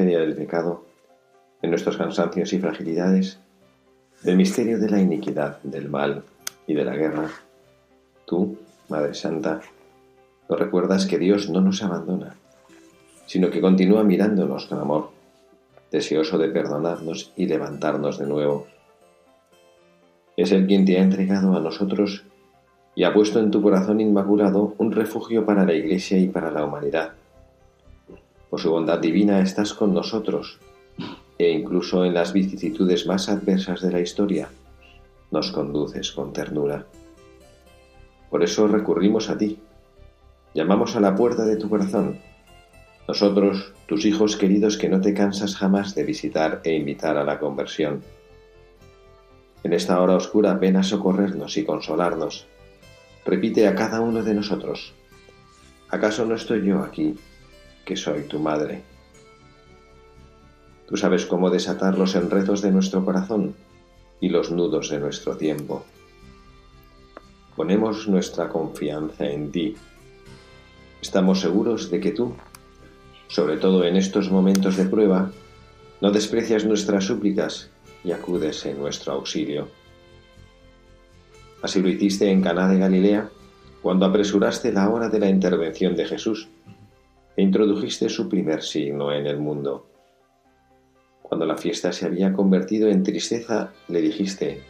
[0.00, 0.84] Del pecado,
[1.60, 3.38] en nuestros cansancios y fragilidades,
[4.22, 6.22] del misterio de la iniquidad, del mal
[6.66, 7.28] y de la guerra,
[8.24, 8.56] tú,
[8.88, 9.60] Madre Santa,
[10.48, 12.36] nos recuerdas que Dios no nos abandona,
[13.26, 15.10] sino que continúa mirándonos con amor,
[15.90, 18.66] deseoso de perdonarnos y levantarnos de nuevo.
[20.36, 22.24] Es Él quien te ha entregado a nosotros
[22.94, 26.64] y ha puesto en tu corazón inmaculado un refugio para la Iglesia y para la
[26.64, 27.12] humanidad
[28.52, 30.58] por su bondad divina estás con nosotros
[31.38, 34.50] e incluso en las vicisitudes más adversas de la historia
[35.30, 36.84] nos conduces con ternura.
[38.28, 39.58] Por eso recurrimos a ti.
[40.52, 42.18] Llamamos a la puerta de tu corazón.
[43.08, 47.38] Nosotros, tus hijos queridos que no te cansas jamás de visitar e invitar a la
[47.38, 48.02] conversión.
[49.64, 52.46] En esta hora oscura ven a socorrernos y consolarnos.
[53.24, 54.92] Repite a cada uno de nosotros.
[55.88, 57.16] ¿Acaso no estoy yo aquí
[57.84, 58.82] que soy tu madre.
[60.88, 63.54] Tú sabes cómo desatar los enredos de nuestro corazón
[64.20, 65.84] y los nudos de nuestro tiempo.
[67.56, 69.76] Ponemos nuestra confianza en ti.
[71.00, 72.34] Estamos seguros de que tú,
[73.28, 75.30] sobre todo en estos momentos de prueba,
[76.00, 77.70] no desprecias nuestras súplicas
[78.04, 79.68] y acudes en nuestro auxilio.
[81.62, 83.30] Así lo hiciste en Caná de Galilea,
[83.82, 86.48] cuando apresuraste la hora de la intervención de Jesús
[87.36, 89.88] introdujiste su primer signo en el mundo.
[91.22, 94.62] Cuando la fiesta se había convertido en tristeza, le dijiste,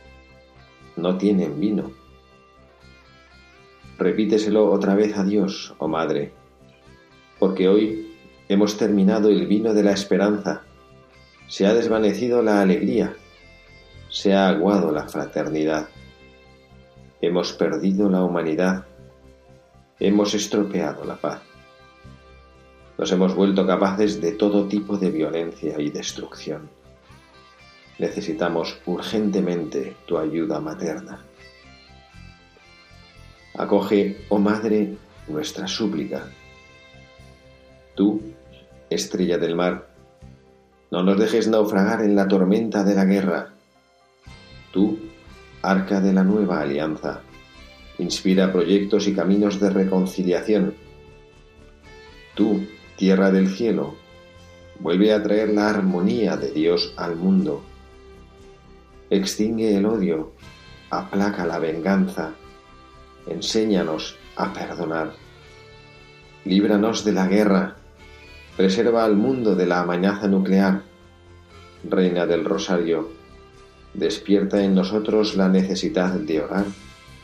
[0.97, 1.91] no tienen vino.
[3.99, 6.33] Repíteselo otra vez a Dios, oh Madre,
[7.39, 8.15] porque hoy
[8.49, 10.63] hemos terminado el vino de la esperanza,
[11.49, 13.15] se ha desvanecido la alegría,
[14.09, 15.89] se ha aguado la fraternidad,
[17.21, 18.87] hemos perdido la humanidad,
[19.99, 21.52] hemos estropeado la paz.
[23.03, 26.71] Nos hemos vuelto capaces de todo tipo de violencia y destrucción.
[27.99, 31.19] Necesitamos urgentemente tu ayuda materna.
[33.55, 34.95] Acoge, oh Madre,
[35.27, 36.29] nuestra súplica.
[37.97, 38.23] Tú,
[38.89, 39.89] estrella del mar,
[40.93, 43.49] no nos dejes naufragar en la tormenta de la guerra.
[44.71, 45.01] Tú,
[45.61, 47.21] arca de la nueva alianza,
[47.99, 50.75] inspira proyectos y caminos de reconciliación.
[52.37, 52.65] Tú,
[52.97, 53.95] tierra del cielo,
[54.79, 57.63] vuelve a traer la armonía de Dios al mundo.
[59.11, 60.33] Extingue el odio,
[60.91, 62.33] aplaca la venganza,
[63.27, 65.13] enséñanos a perdonar.
[66.45, 67.77] Líbranos de la guerra,
[68.57, 70.83] preserva al mundo de la amenaza nuclear.
[71.85, 73.11] Reina del Rosario,
[73.95, 76.67] despierta en nosotros la necesidad de orar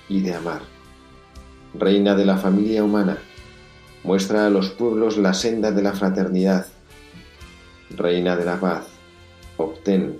[0.08, 0.62] y de amar.
[1.74, 3.18] Reina de la familia humana,
[4.04, 6.66] Muestra a los pueblos la senda de la fraternidad.
[7.90, 8.86] Reina de la paz,
[9.56, 10.18] obtén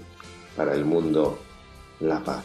[0.56, 1.38] para el mundo
[2.00, 2.44] la paz.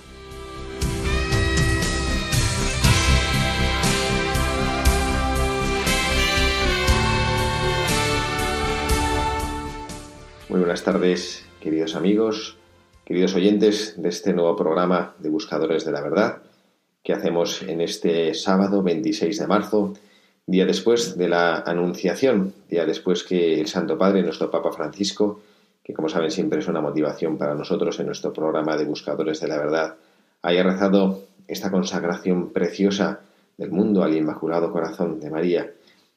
[10.50, 12.58] Muy buenas tardes, queridos amigos,
[13.06, 16.44] queridos oyentes de este nuevo programa de Buscadores de la Verdad
[17.04, 19.94] que hacemos en este sábado 26 de marzo
[20.46, 25.42] día después de la Anunciación, día después que el Santo Padre, nuestro Papa Francisco,
[25.84, 29.48] que como saben siempre es una motivación para nosotros en nuestro programa de Buscadores de
[29.48, 29.96] la Verdad,
[30.42, 33.22] haya rezado esta consagración preciosa
[33.58, 35.72] del mundo al Inmaculado Corazón de María,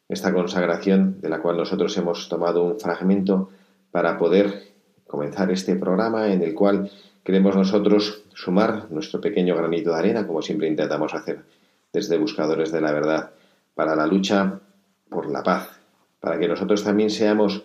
[0.08, 3.50] esta consagración de la cual nosotros hemos tomado un fragmento
[3.90, 4.62] para poder
[5.06, 6.90] comenzar este programa en el cual
[7.24, 11.40] queremos nosotros sumar nuestro pequeño granito de arena, como siempre intentamos hacer
[11.92, 13.30] desde Buscadores de la Verdad
[13.76, 14.58] para la lucha
[15.10, 15.68] por la paz,
[16.18, 17.62] para que nosotros también seamos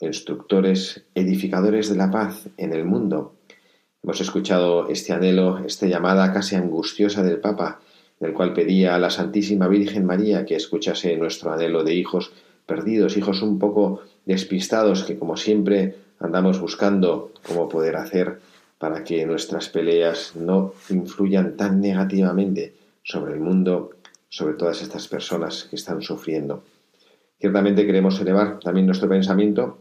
[0.00, 3.34] instructores, edificadores de la paz en el mundo.
[4.02, 7.80] Hemos escuchado este anhelo, esta llamada casi angustiosa del Papa,
[8.20, 12.30] en el cual pedía a la Santísima Virgen María que escuchase nuestro anhelo de hijos
[12.66, 18.38] perdidos, hijos un poco despistados, que como siempre andamos buscando cómo poder hacer
[18.78, 23.92] para que nuestras peleas no influyan tan negativamente sobre el mundo,
[24.28, 26.64] sobre todas estas personas que están sufriendo.
[27.40, 29.78] Ciertamente queremos elevar también nuestro pensamiento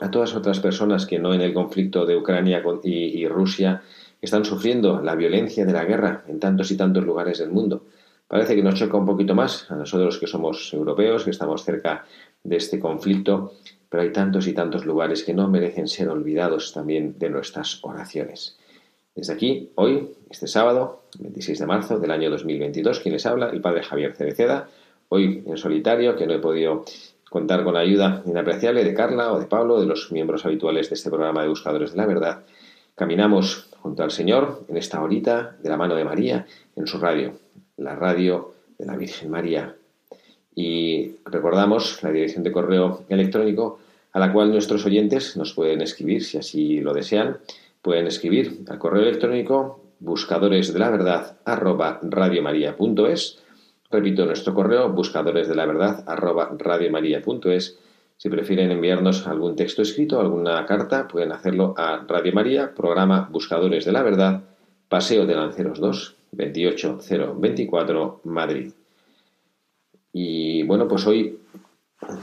[0.00, 3.82] a todas otras personas que no en el conflicto de Ucrania y, Rusia
[4.20, 7.84] están sufriendo la violencia de la guerra en tantos y tantos lugares del mundo.
[8.26, 12.06] Parece que nos choca un poquito más a nosotros que somos europeos, que estamos cerca
[12.42, 13.52] de este conflicto,
[13.88, 18.58] pero hay tantos y tantos lugares que no merecen ser olvidados también de nuestras oraciones.
[19.14, 23.60] Desde aquí, hoy, este sábado, 26 de marzo del año 2022, quien les habla, el
[23.60, 24.68] padre Javier Cereceda,
[25.08, 26.84] hoy en solitario, que no he podido
[27.30, 30.96] contar con la ayuda inapreciable de Carla o de Pablo, de los miembros habituales de
[30.96, 32.44] este programa de Buscadores de la Verdad.
[32.96, 37.34] Caminamos junto al Señor en esta horita de la mano de María en su radio,
[37.76, 39.76] la radio de la Virgen María.
[40.56, 43.78] Y recordamos la dirección de correo electrónico
[44.12, 47.38] a la cual nuestros oyentes nos pueden escribir, si así lo desean,
[47.84, 53.44] pueden escribir al correo electrónico buscadores de la verdad arroba radiomaria.es
[53.94, 57.78] Repito nuestro correo, buscadores de la verdad, arroba radiomaria.es.
[58.16, 63.84] Si prefieren enviarnos algún texto escrito, alguna carta, pueden hacerlo a Radio María, programa Buscadores
[63.84, 64.42] de la Verdad,
[64.88, 68.72] Paseo de Lanceros 2, 28024, Madrid.
[70.12, 71.38] Y bueno, pues hoy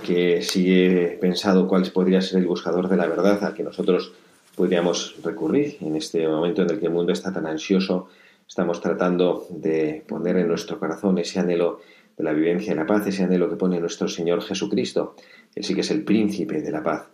[0.06, 4.12] que sí he pensado cuál podría ser el buscador de la verdad al que nosotros
[4.56, 8.10] podríamos recurrir en este momento en el que el mundo está tan ansioso
[8.52, 11.80] Estamos tratando de poner en nuestro corazón ese anhelo
[12.18, 15.16] de la vivencia y la paz, ese anhelo que pone nuestro Señor Jesucristo.
[15.56, 17.08] Él sí que es el príncipe de la paz.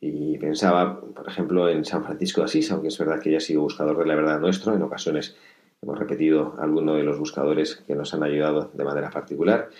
[0.00, 3.40] Y pensaba, por ejemplo, en San Francisco de Asís, aunque es verdad que ya ha
[3.40, 5.34] sido buscador de la verdad nuestro, en ocasiones
[5.82, 9.70] hemos repetido alguno de los buscadores que nos han ayudado de manera particular.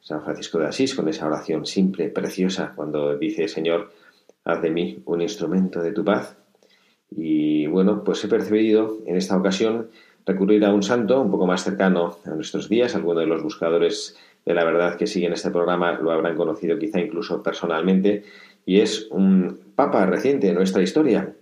[0.00, 3.92] San Francisco de Asís, con esa oración simple, preciosa, cuando dice, Señor,
[4.42, 6.34] haz de mí un instrumento de tu paz.
[7.10, 9.88] Y bueno, pues he percibido en esta ocasión
[10.24, 12.94] recurrir a un santo un poco más cercano a nuestros días.
[12.94, 17.00] Algunos de los buscadores de la verdad que siguen este programa lo habrán conocido quizá
[17.00, 18.24] incluso personalmente,
[18.64, 21.34] y es un papa reciente de nuestra historia,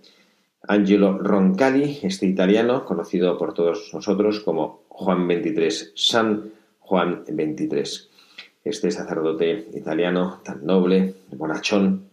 [0.67, 8.09] Angelo Roncalli, este italiano, conocido por todos nosotros como Juan XXIII, San Juan XXIII.
[8.63, 12.05] Este sacerdote italiano tan noble, bonachón,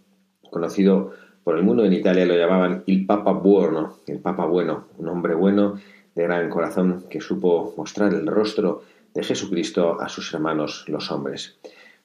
[0.50, 1.12] conocido
[1.44, 5.34] por el mundo en Italia lo llamaban el Papa Buono, el Papa Bueno, un hombre
[5.34, 5.80] bueno
[6.14, 8.82] de gran corazón que supo mostrar el rostro
[9.14, 11.58] de Jesucristo a sus hermanos los hombres.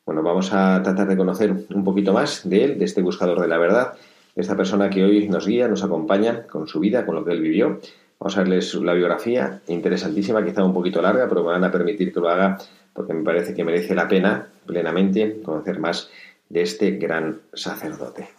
[0.05, 3.47] Bueno, vamos a tratar de conocer un poquito más de él, de este buscador de
[3.47, 3.93] la verdad,
[4.35, 7.31] de esta persona que hoy nos guía, nos acompaña con su vida, con lo que
[7.31, 7.79] él vivió.
[8.19, 12.13] Vamos a verles la biografía, interesantísima, quizá un poquito larga, pero me van a permitir
[12.13, 12.57] que lo haga
[12.93, 16.09] porque me parece que merece la pena plenamente conocer más
[16.49, 18.29] de este gran sacerdote.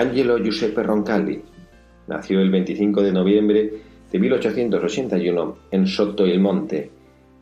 [0.00, 1.42] Angelo Giuseppe Roncalli
[2.08, 3.70] nació el 25 de noviembre
[4.10, 6.90] de 1881 en Sotto il Monte,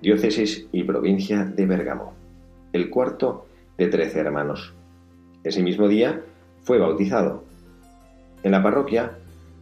[0.03, 2.15] diócesis y provincia de Bergamo,
[2.73, 3.47] el cuarto
[3.77, 4.75] de trece hermanos.
[5.45, 6.21] Ese mismo día
[6.65, 7.45] fue bautizado.
[8.43, 9.13] En la parroquia,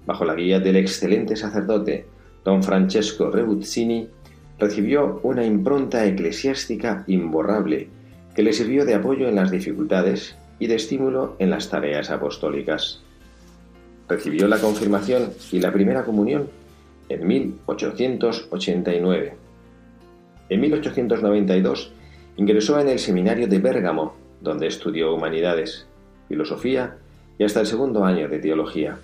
[0.06, 2.06] bajo la guía del excelente sacerdote
[2.46, 4.08] don Francesco Rebuzzini,
[4.58, 7.90] recibió una impronta eclesiástica imborrable
[8.34, 13.02] que le sirvió de apoyo en las dificultades y de estímulo en las tareas apostólicas.
[14.08, 16.48] Recibió la confirmación y la primera comunión
[17.08, 19.34] en 1889.
[20.48, 21.92] En 1892
[22.36, 25.86] ingresó en el seminario de Bérgamo, donde estudió humanidades,
[26.28, 26.96] filosofía
[27.38, 28.98] y hasta el segundo año de teología.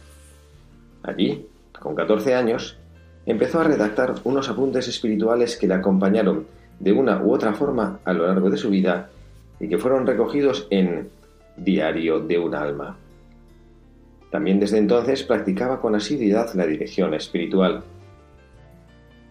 [1.03, 1.47] Allí,
[1.79, 2.79] con 14 años,
[3.27, 6.47] empezó a redactar unos apuntes espirituales que le acompañaron
[6.79, 9.11] de una u otra forma a lo largo de su vida
[9.61, 11.09] y que fueron recogidos en
[11.65, 12.97] Diario de un alma.
[14.31, 17.83] También desde entonces practicaba con asiduidad la dirección espiritual.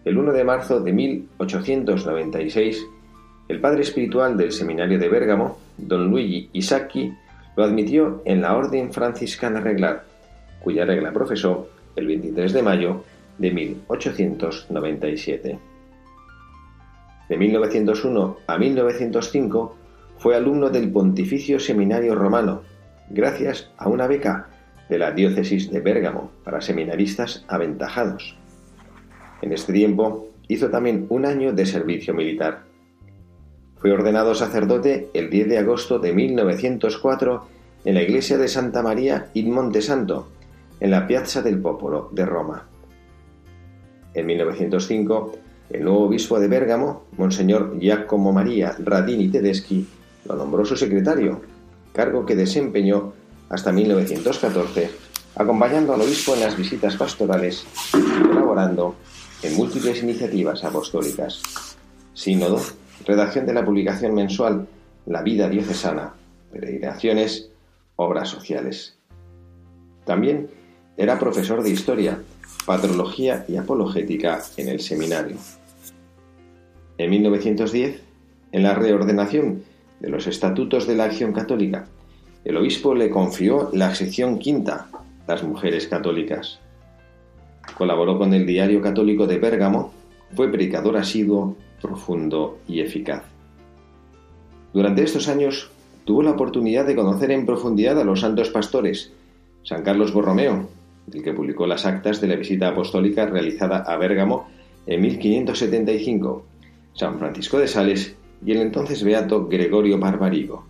[0.04, 2.86] El 1 de marzo de 1896,
[3.48, 7.12] el padre espiritual del seminario de Bérgamo, don Luigi Isacchi,
[7.56, 10.04] lo admitió en la Orden Franciscana Reglar,
[10.60, 13.02] cuya regla profesó el 23 de mayo
[13.38, 15.58] de 1897.
[17.28, 19.76] De 1901 a 1905
[20.22, 22.62] fue alumno del Pontificio Seminario Romano,
[23.10, 24.50] gracias a una beca
[24.88, 28.36] de la diócesis de Bérgamo para seminaristas aventajados.
[29.42, 32.62] En este tiempo hizo también un año de servicio militar.
[33.78, 37.48] Fue ordenado sacerdote el 10 de agosto de 1904
[37.84, 40.28] en la iglesia de Santa María in Monte Santo,
[40.78, 42.68] en la Piazza del Popolo de Roma.
[44.14, 45.32] En 1905,
[45.70, 49.84] el nuevo obispo de Bérgamo, Monseñor Giacomo María Radini Tedeschi,
[50.24, 51.40] lo nombró su secretario,
[51.92, 53.12] cargo que desempeñó
[53.48, 54.90] hasta 1914,
[55.36, 58.96] acompañando al obispo en las visitas pastorales y colaborando
[59.42, 61.42] en múltiples iniciativas apostólicas.
[62.14, 62.60] Sínodo,
[63.04, 64.66] redacción de la publicación mensual
[65.06, 66.14] La vida diocesana,
[66.52, 67.50] peregrinaciones,
[67.96, 68.96] obras sociales.
[70.04, 70.48] También
[70.96, 72.20] era profesor de historia,
[72.64, 75.36] patrología y apologética en el seminario.
[76.98, 78.00] En 1910,
[78.52, 79.64] en la reordenación
[80.02, 81.86] de los estatutos de la acción católica,
[82.44, 84.88] el obispo le confió la sección quinta,
[85.28, 86.58] las mujeres católicas.
[87.78, 89.92] Colaboró con el Diario Católico de Bérgamo,
[90.34, 93.22] fue predicador asiduo, profundo y eficaz.
[94.74, 95.70] Durante estos años
[96.04, 99.12] tuvo la oportunidad de conocer en profundidad a los santos pastores,
[99.62, 100.68] San Carlos Borromeo,
[101.06, 104.48] del que publicó las actas de la visita apostólica realizada a Bérgamo
[104.84, 106.44] en 1575,
[106.94, 110.64] San Francisco de Sales y el entonces beato Gregorio Barbarigo.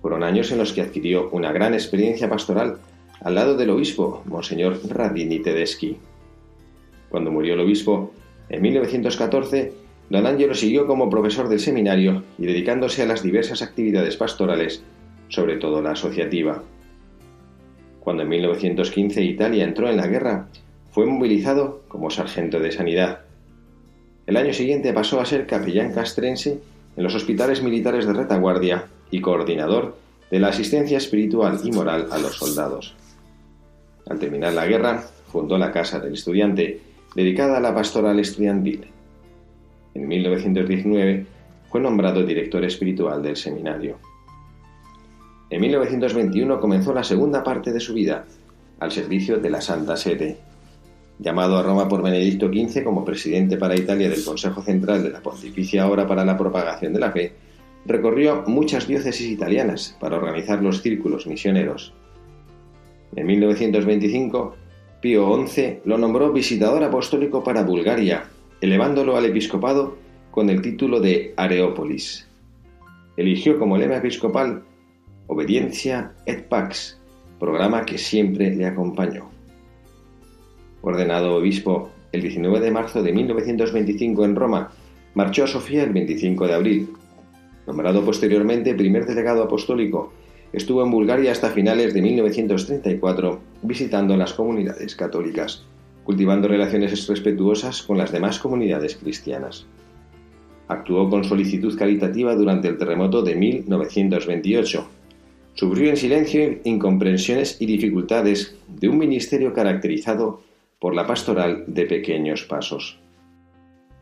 [0.00, 2.78] Fueron años en los que adquirió una gran experiencia pastoral
[3.20, 5.96] al lado del obispo, Monseñor Radini Tedeschi.
[7.08, 8.12] Cuando murió el obispo,
[8.48, 9.72] en 1914,
[10.10, 14.82] don Angelo siguió como profesor del seminario y dedicándose a las diversas actividades pastorales,
[15.28, 16.62] sobre todo la asociativa.
[18.00, 20.48] Cuando en 1915 Italia entró en la guerra,
[20.90, 23.20] fue movilizado como sargento de sanidad.
[24.32, 26.58] El año siguiente pasó a ser capellán castrense
[26.96, 29.94] en los hospitales militares de retaguardia y coordinador
[30.30, 32.94] de la asistencia espiritual y moral a los soldados.
[34.08, 36.80] Al terminar la guerra, fundó la Casa del Estudiante,
[37.14, 38.86] dedicada a la pastoral estudiantil.
[39.92, 41.26] En 1919
[41.68, 43.98] fue nombrado director espiritual del seminario.
[45.50, 48.24] En 1921 comenzó la segunda parte de su vida,
[48.80, 50.38] al servicio de la Santa Sede.
[51.22, 55.20] Llamado a Roma por Benedicto XV como presidente para Italia del Consejo Central de la
[55.20, 57.32] Pontificia Hora para la Propagación de la Fe,
[57.86, 61.94] recorrió muchas diócesis italianas para organizar los círculos misioneros.
[63.14, 64.56] En 1925,
[65.00, 68.24] Pío XI lo nombró visitador apostólico para Bulgaria,
[68.60, 69.96] elevándolo al episcopado
[70.32, 72.26] con el título de Areópolis.
[73.16, 74.64] Eligió como lema episcopal
[75.28, 76.98] Obediencia et Pax,
[77.38, 79.31] programa que siempre le acompañó.
[80.82, 84.70] Ordenado obispo el 19 de marzo de 1925 en Roma,
[85.14, 86.88] marchó a Sofía el 25 de abril.
[87.66, 90.12] Nombrado posteriormente primer delegado apostólico,
[90.52, 95.64] estuvo en Bulgaria hasta finales de 1934 visitando las comunidades católicas,
[96.04, 99.66] cultivando relaciones respetuosas con las demás comunidades cristianas.
[100.68, 104.86] Actuó con solicitud caritativa durante el terremoto de 1928
[105.54, 110.40] Sufrió en silencio incomprensiones y dificultades de un ministerio caracterizado
[110.82, 112.98] por la pastoral de pequeños pasos.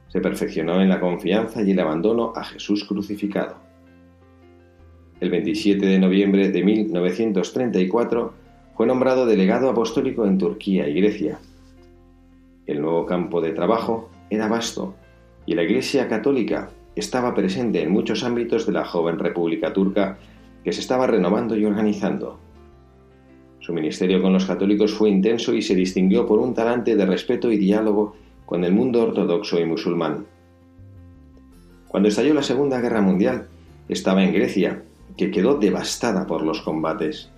[0.09, 3.57] Se perfeccionó en la confianza y el abandono a Jesús crucificado.
[5.21, 8.33] El 27 de noviembre de 1934
[8.75, 11.39] fue nombrado delegado apostólico en Turquía y Grecia.
[12.65, 14.95] El nuevo campo de trabajo era vasto
[15.45, 20.17] y la Iglesia católica estaba presente en muchos ámbitos de la joven República Turca
[20.65, 22.41] que se estaba renovando y organizando.
[23.71, 27.53] Su ministerio con los católicos fue intenso y se distinguió por un talante de respeto
[27.53, 30.27] y diálogo con el mundo ortodoxo y musulmán.
[31.87, 33.47] Cuando estalló la Segunda Guerra Mundial,
[33.89, 34.83] estaba en Grecia,
[35.17, 37.31] que quedó devastada por los combates.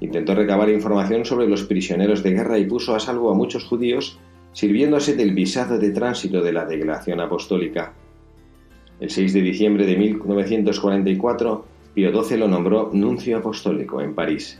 [0.00, 4.18] Intentó recabar información sobre los prisioneros de guerra y puso a salvo a muchos judíos
[4.50, 7.92] sirviéndose del visado de tránsito de la delegación apostólica.
[8.98, 14.58] El 6 de diciembre de 1944 Pío XII lo nombró nuncio apostólico en París.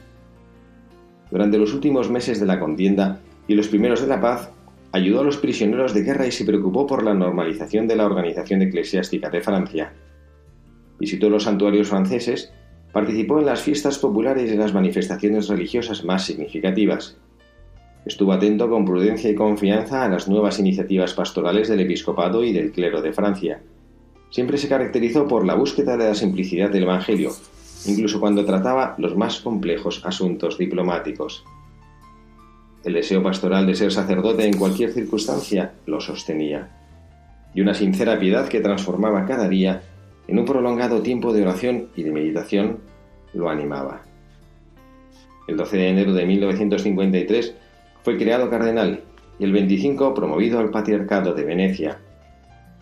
[1.34, 4.52] Durante los últimos meses de la contienda y los primeros de la paz,
[4.92, 8.62] ayudó a los prisioneros de guerra y se preocupó por la normalización de la organización
[8.62, 9.92] eclesiástica de Francia.
[11.00, 12.52] Visitó los santuarios franceses,
[12.92, 17.16] participó en las fiestas populares y en las manifestaciones religiosas más significativas.
[18.06, 22.70] Estuvo atento con prudencia y confianza a las nuevas iniciativas pastorales del episcopado y del
[22.70, 23.60] clero de Francia
[24.34, 27.30] siempre se caracterizó por la búsqueda de la simplicidad del Evangelio,
[27.86, 31.44] incluso cuando trataba los más complejos asuntos diplomáticos.
[32.84, 36.68] El deseo pastoral de ser sacerdote en cualquier circunstancia lo sostenía,
[37.54, 39.82] y una sincera piedad que transformaba cada día
[40.26, 42.78] en un prolongado tiempo de oración y de meditación
[43.32, 44.02] lo animaba.
[45.46, 47.54] El 12 de enero de 1953
[48.02, 49.02] fue creado cardenal
[49.38, 51.98] y el 25 promovido al patriarcado de Venecia,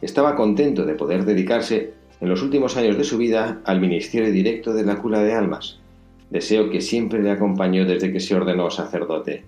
[0.02, 4.72] estaba contento de poder dedicarse en los últimos años de su vida al ministerio directo
[4.72, 5.80] de la cura de almas,
[6.30, 9.42] deseo que siempre le acompañó desde que se ordenó sacerdote.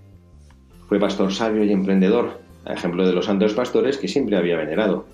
[0.88, 5.06] Fue pastor sabio y emprendedor, a ejemplo de los santos pastores que siempre había venerado.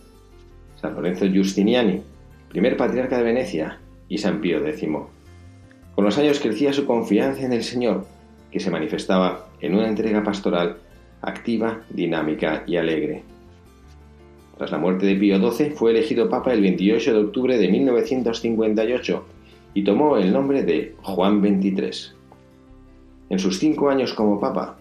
[0.80, 2.00] San Lorenzo Giustiniani,
[2.48, 4.88] primer patriarca de Venecia, y San Pío X.
[5.94, 8.06] Con los años crecía su confianza en el Señor,
[8.50, 10.78] que se manifestaba en una entrega pastoral
[11.20, 13.22] activa, dinámica y alegre.
[14.60, 19.24] Tras la muerte de Pío XII fue elegido Papa el 28 de octubre de 1958
[19.72, 22.14] y tomó el nombre de Juan XXIII.
[23.30, 24.76] En sus cinco años como Papa,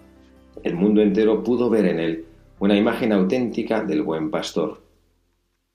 [0.63, 2.25] el mundo entero pudo ver en él
[2.59, 4.81] una imagen auténtica del buen pastor.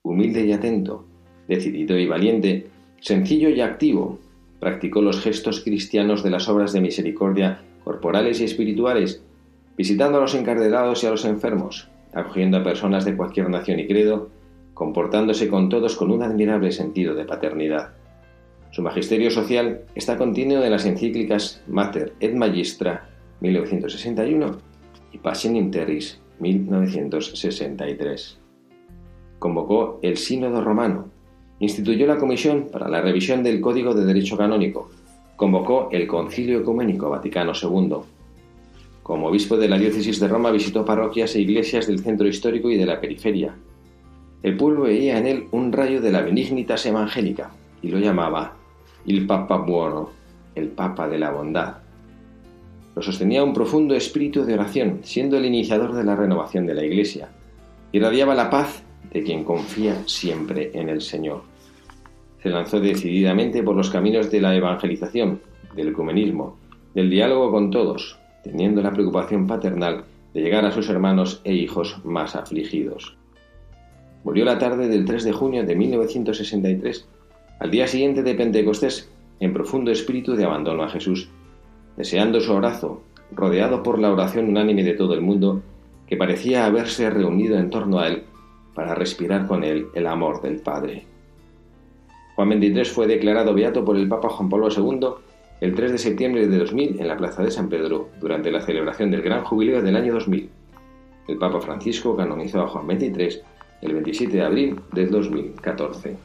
[0.03, 1.07] Humilde y atento,
[1.49, 2.67] decidido y valiente,
[3.01, 4.19] sencillo y activo,
[4.61, 9.23] practicó los gestos cristianos de las obras de misericordia corporales y espirituales,
[9.79, 13.87] visitando a los encarcelados y a los enfermos, acogiendo a personas de cualquier nación y
[13.87, 14.31] credo,
[14.75, 17.91] comportándose con todos con un admirable sentido de paternidad.
[18.71, 23.09] Su magisterio social está continuo en las encíclicas Mater et Magistra
[23.41, 24.59] 1961
[25.13, 25.71] y Passion in
[26.41, 28.39] 1963.
[29.39, 31.11] Convocó el Sínodo Romano,
[31.61, 34.91] instituyó la Comisión para la Revisión del Código de Derecho Canónico,
[35.37, 37.97] convocó el Concilio Ecuménico Vaticano II.
[39.05, 42.79] Como obispo de la diócesis de Roma visitó parroquias e iglesias del centro histórico y
[42.79, 43.55] de la periferia.
[44.43, 47.51] El pueblo veía en él un rayo de la benignitas evangélica
[47.83, 48.57] y lo llamaba
[49.05, 50.09] il Papa Buono,
[50.55, 51.75] el Papa de la Bondad.
[52.97, 56.85] Lo sostenía un profundo espíritu de oración, siendo el iniciador de la renovación de la
[56.85, 57.29] Iglesia.
[57.93, 61.43] Irradiaba la paz de quien confía siempre en el Señor.
[62.43, 65.43] Se lanzó decididamente por los caminos de la evangelización,
[65.77, 66.57] del ecumenismo,
[66.95, 70.05] del diálogo con todos, teniendo la preocupación paternal
[70.35, 73.17] de llegar a sus hermanos e hijos más afligidos.
[74.23, 77.09] Murió la tarde del 3 de junio de 1963,
[77.61, 81.29] al día siguiente de Pentecostés, en profundo espíritu de abandono a Jesús,
[81.97, 83.03] deseando su abrazo,
[83.33, 85.63] rodeado por la oración unánime de todo el mundo,
[86.07, 88.25] que parecía haberse reunido en torno a él
[88.75, 91.05] para respirar con él el amor del Padre.
[92.35, 95.09] Juan XXIII fue declarado beato por el Papa Juan Pablo II
[95.61, 99.11] el 3 de septiembre de 2000 en la Plaza de San Pedro, durante la celebración
[99.11, 100.51] del Gran Jubileo del año 2000.
[101.29, 103.41] El Papa Francisco canonizó a Juan XXIII
[103.83, 106.17] el 27 de abril del 2014.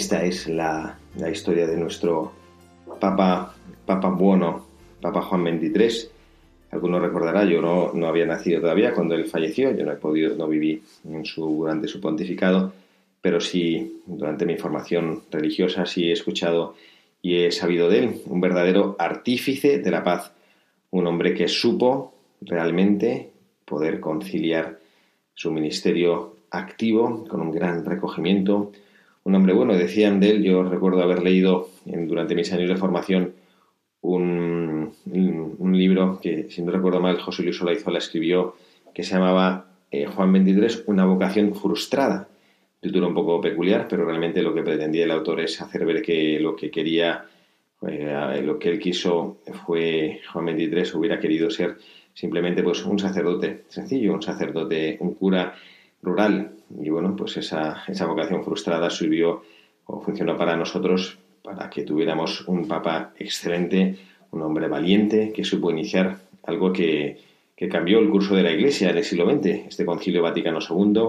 [0.00, 0.96] Esta es la,
[1.30, 2.32] historia de nuestro
[2.98, 4.64] Papa, Papa Bueno,
[4.98, 6.08] Papa Juan XXIII.
[6.70, 10.34] Algunos recordará, yo no, no, había nacido todavía cuando él falleció, yo no he podido,
[10.36, 12.72] no viví en su, durante su pontificado,
[13.20, 16.76] pero sí durante mi formación religiosa sí he escuchado
[17.20, 20.32] y he sabido de él, un verdadero artífice de la paz,
[20.92, 23.32] un hombre que supo realmente
[23.66, 24.78] poder conciliar
[25.34, 28.72] su ministerio activo con un gran recogimiento,
[29.24, 29.74] un hombre bueno.
[29.74, 33.34] Decían de él, yo recuerdo haber leído durante mis años de formación
[34.02, 34.92] un,
[35.72, 38.54] libro que, si no recuerdo mal, José Luis Olaizola escribió,
[38.92, 42.28] que se llamaba eh, Juan 23, una vocación frustrada.
[42.80, 46.40] Título un poco peculiar, pero realmente lo que pretendía el autor es hacer ver que
[46.40, 47.24] lo que quería,
[47.86, 51.76] eh, lo que él quiso fue Juan 23 hubiera querido ser
[52.14, 55.54] simplemente pues un sacerdote sencillo, un sacerdote, un cura
[56.02, 56.52] rural.
[56.78, 59.42] Y bueno, pues esa, esa vocación frustrada sirvió
[59.86, 63.96] o funcionó para nosotros para que tuviéramos un papa excelente,
[64.30, 67.18] un hombre valiente que supo iniciar algo que,
[67.56, 71.02] que cambió el curso de la Iglesia en el siglo XX, este Concilio Vaticano II,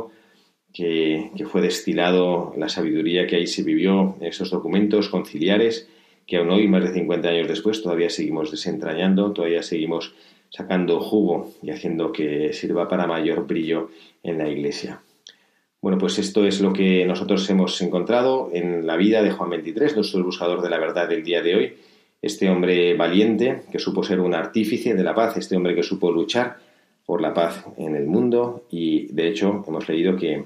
[0.73, 5.89] que, que, fue destilado la sabiduría que ahí se vivió en esos documentos conciliares,
[6.25, 10.13] que aún hoy, más de 50 años después, todavía seguimos desentrañando, todavía seguimos
[10.49, 13.89] sacando jugo y haciendo que sirva para mayor brillo
[14.23, 15.01] en la Iglesia.
[15.81, 19.95] Bueno, pues esto es lo que nosotros hemos encontrado en la vida de Juan XXIII,
[19.95, 21.73] nuestro buscador de la verdad del día de hoy.
[22.21, 26.11] Este hombre valiente que supo ser un artífice de la paz, este hombre que supo
[26.11, 26.57] luchar
[27.03, 28.65] por la paz en el mundo.
[28.69, 30.45] Y de hecho hemos leído que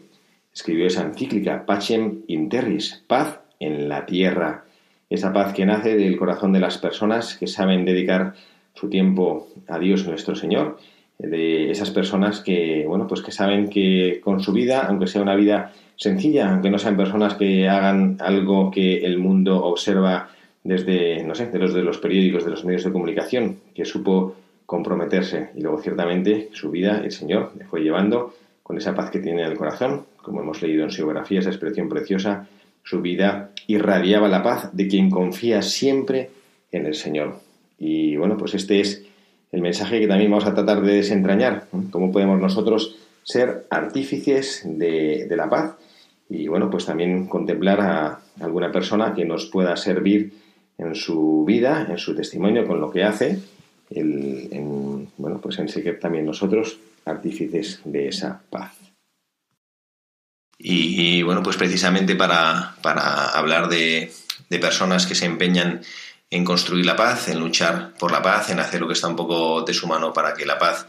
[0.54, 4.64] escribió esa encíclica Pacem in Terris, paz en la tierra,
[5.10, 8.36] esa paz que nace del corazón de las personas que saben dedicar
[8.74, 10.78] su tiempo a Dios nuestro Señor
[11.18, 15.36] de esas personas que, bueno, pues que saben que con su vida, aunque sea una
[15.36, 20.30] vida sencilla, aunque no sean personas que hagan algo que el mundo observa
[20.64, 24.36] desde, no sé, de los de los periódicos, de los medios de comunicación, que supo
[24.66, 29.20] comprometerse y luego ciertamente su vida el Señor le fue llevando con esa paz que
[29.20, 32.48] tiene en el corazón, como hemos leído en su biografía, esa expresión preciosa,
[32.84, 36.32] su vida irradiaba la paz de quien confía siempre
[36.72, 37.40] en el Señor.
[37.78, 39.06] Y bueno, pues este es
[39.52, 41.68] el mensaje que también vamos a tratar de desentrañar.
[41.92, 45.76] ¿Cómo podemos nosotros ser artífices de, la paz?
[46.30, 50.34] Y bueno, pues también contemplar a alguna persona que nos pueda servir
[50.78, 53.40] en su vida, en su testimonio, con lo que hace,
[53.90, 58.74] el, bueno, pues en ser también nosotros artífices de esa paz.
[60.58, 62.76] Y, bueno, pues precisamente para,
[63.34, 64.12] hablar de,
[64.50, 65.82] personas que se empeñan
[66.36, 69.16] en construir la paz, en luchar por la paz, en hacer lo que está un
[69.16, 70.86] poco de su mano para que la paz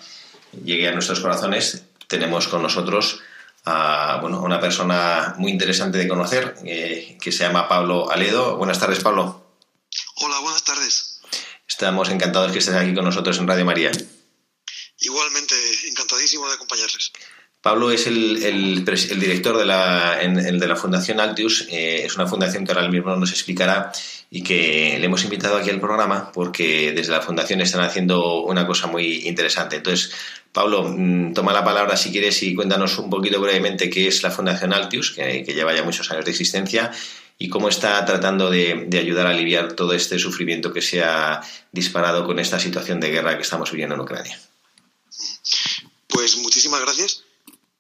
[0.65, 3.21] llegue a nuestros corazones, tenemos con nosotros
[3.65, 8.57] a bueno, una persona muy interesante de conocer eh, que se llama Pablo Aledo.
[8.57, 9.45] Buenas tardes, Pablo.
[10.17, 11.21] Hola, buenas tardes.
[11.67, 13.93] Estamos encantados que estés aquí con nosotros en Radio María.
[14.99, 15.55] Igualmente,
[15.89, 17.13] encantadísimo de acompañarles.
[17.61, 21.67] Pablo es el, director de la, de la Fundación Altius.
[21.69, 23.93] Eh, es una fundación que ahora mismo nos explicará
[24.37, 28.67] y que le hemos invitado aquí al programa porque desde la Fundación están haciendo una
[28.67, 29.77] cosa muy interesante.
[29.77, 30.13] Entonces,
[30.53, 34.31] Pablo, mm, toma la palabra si quieres y cuéntanos un poquito brevemente qué es la
[34.31, 36.93] Fundación Altius, que, lleva ya muchos años de existencia,
[37.39, 41.41] y cómo está tratando de, de, ayudar a aliviar todo este sufrimiento que se ha
[41.73, 44.39] disparado con esta situación de guerra que estamos viviendo en Ucrania.
[46.09, 47.25] Pues muchísimas gracias.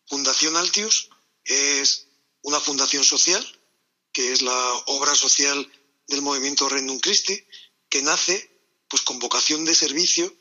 [0.06, 1.10] Fundación Altius
[1.44, 2.06] es
[2.40, 3.46] una fundación social,
[4.10, 5.68] que es la obra social
[6.06, 7.44] del movimiento Rendum Christi,
[7.88, 8.50] que nace
[8.88, 10.32] pues con vocación de servicio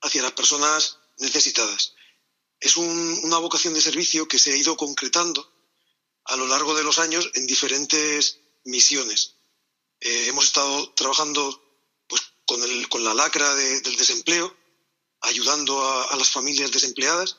[0.00, 1.94] hacia las personas necesitadas.
[2.58, 5.50] Es una vocación de servicio que se ha ido concretando
[6.24, 9.36] a lo largo de los años en diferentes misiones.
[10.00, 11.62] Eh, hemos estado trabajando
[12.06, 14.54] pues, con, la lacra del desempleo,
[15.20, 17.38] ayudando a, las familias desempleadas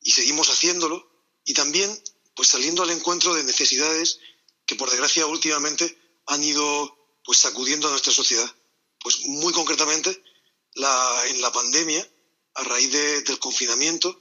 [0.00, 1.08] y seguimos haciéndolo
[1.44, 1.90] y también
[2.34, 4.20] pues saliendo al encuentro de necesidades
[4.66, 8.50] que por desgracia últimamente han ido pues sacudiendo a nuestra sociedad.
[9.00, 10.10] Pues muy concretamente
[10.74, 12.06] en la pandemia,
[12.54, 14.20] a raíz del confinamiento,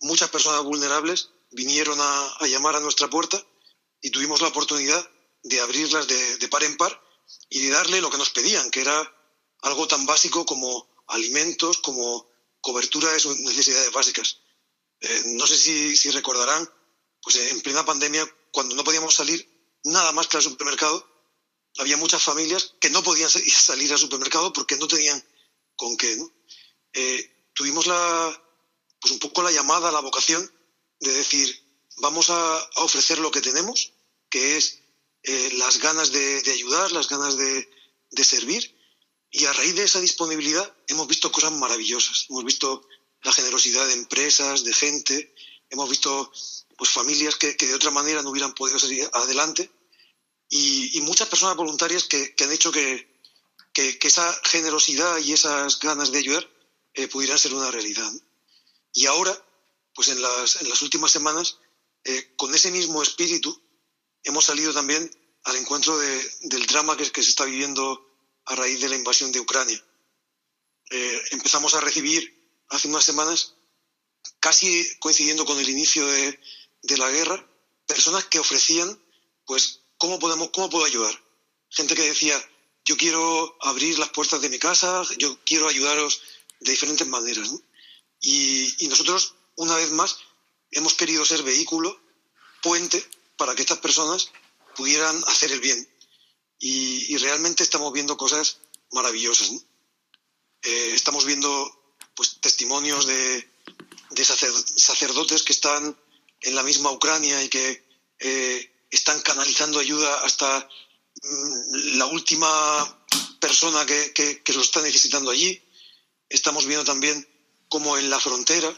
[0.00, 3.42] muchas personas vulnerables vinieron a, llamar a nuestra puerta
[4.00, 5.08] y tuvimos la oportunidad
[5.42, 7.02] de abrirlas de, par en par
[7.48, 9.14] y de darle lo que nos pedían, que era
[9.62, 12.28] algo tan básico como alimentos, como
[12.60, 14.38] cobertura de sus necesidades básicas.
[15.00, 16.68] Eh, no sé si, recordarán,
[17.22, 19.48] pues en plena pandemia, cuando no podíamos salir
[19.84, 21.06] nada más que al supermercado,
[21.80, 25.22] había muchas familias que no podían salir al supermercado porque no tenían
[25.76, 26.16] con qué.
[26.92, 28.42] Eh, tuvimos la,
[29.00, 30.50] pues un poco la llamada, la vocación
[31.00, 31.64] de decir,
[31.98, 33.92] vamos a, ofrecer lo que tenemos,
[34.28, 34.80] que es
[35.22, 37.66] eh, las ganas de, ayudar, las ganas de,
[38.22, 38.76] servir,
[39.30, 42.26] y a raíz de esa disponibilidad hemos visto cosas maravillosas.
[42.28, 42.86] Hemos visto
[43.22, 45.34] la generosidad de empresas, de gente,
[45.70, 46.30] hemos visto
[46.76, 49.70] pues, familias que, de otra manera no hubieran podido salir adelante
[50.50, 53.08] y, muchas personas voluntarias que, han hecho que,
[54.02, 56.46] esa generosidad y esas ganas de ayudar
[56.92, 58.12] eh, pudieran ser una realidad.
[58.92, 59.32] Y ahora,
[59.94, 61.58] pues en las, las últimas semanas,
[62.04, 63.58] eh, con ese mismo espíritu,
[64.24, 65.10] hemos salido también
[65.44, 68.06] al encuentro del drama que, se está viviendo
[68.46, 69.82] a raíz de la invasión de Ucrania.
[70.90, 72.36] Eh, empezamos a recibir
[72.68, 73.54] hace unas semanas,
[74.38, 76.38] casi coincidiendo con el inicio de,
[76.96, 77.46] la guerra,
[77.86, 79.00] personas que ofrecían,
[79.46, 81.14] pues, ¿cómo, podemos, ¿cómo puedo ayudar?
[81.68, 82.36] Gente que decía,
[82.84, 86.22] yo quiero abrir las puertas de mi casa, yo quiero ayudaros
[86.58, 87.50] de diferentes maneras.
[88.20, 90.18] Y, nosotros, una vez más,
[90.72, 92.00] hemos querido ser vehículo,
[92.62, 94.32] puente, para que estas personas
[94.74, 95.88] pudieran hacer el bien
[96.58, 98.58] y, realmente estamos viendo cosas
[98.92, 99.50] maravillosas.
[100.62, 103.46] Eh, estamos viendo pues, testimonios de,
[104.76, 105.96] sacerdotes que están
[106.42, 107.86] en la misma Ucrania y que
[108.18, 110.68] eh, están canalizando ayuda hasta
[111.22, 113.06] mm, la última
[113.40, 115.62] persona que, que, lo está necesitando allí.
[116.28, 117.26] Estamos viendo también
[117.68, 118.72] cómo en la frontera,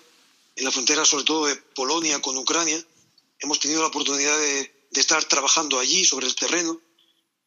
[0.57, 2.83] en la frontera sobre todo de Polonia con Ucrania,
[3.41, 6.81] hemos tenido la oportunidad de, de estar trabajando allí sobre el terreno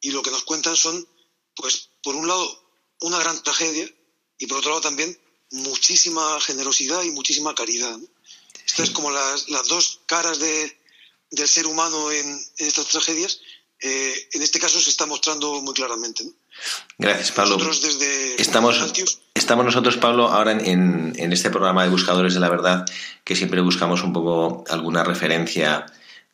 [0.00, 1.08] y lo que nos cuentan son,
[1.54, 3.90] pues, por un lado, una gran tragedia
[4.38, 5.18] y por otro lado también
[5.50, 7.98] muchísima generosidad y muchísima caridad.
[8.66, 10.75] Estas es como las, las dos caras de,
[11.30, 13.40] del ser humano en, estas tragedias.
[13.80, 16.24] Eh, en este caso se está mostrando muy claramente.
[16.96, 17.58] Gracias, Pablo.
[17.58, 18.82] Nosotros desde estamos,
[19.34, 22.86] estamos nosotros, Pablo, ahora en, en, este programa de Buscadores de la Verdad,
[23.22, 25.84] que siempre buscamos un poco alguna referencia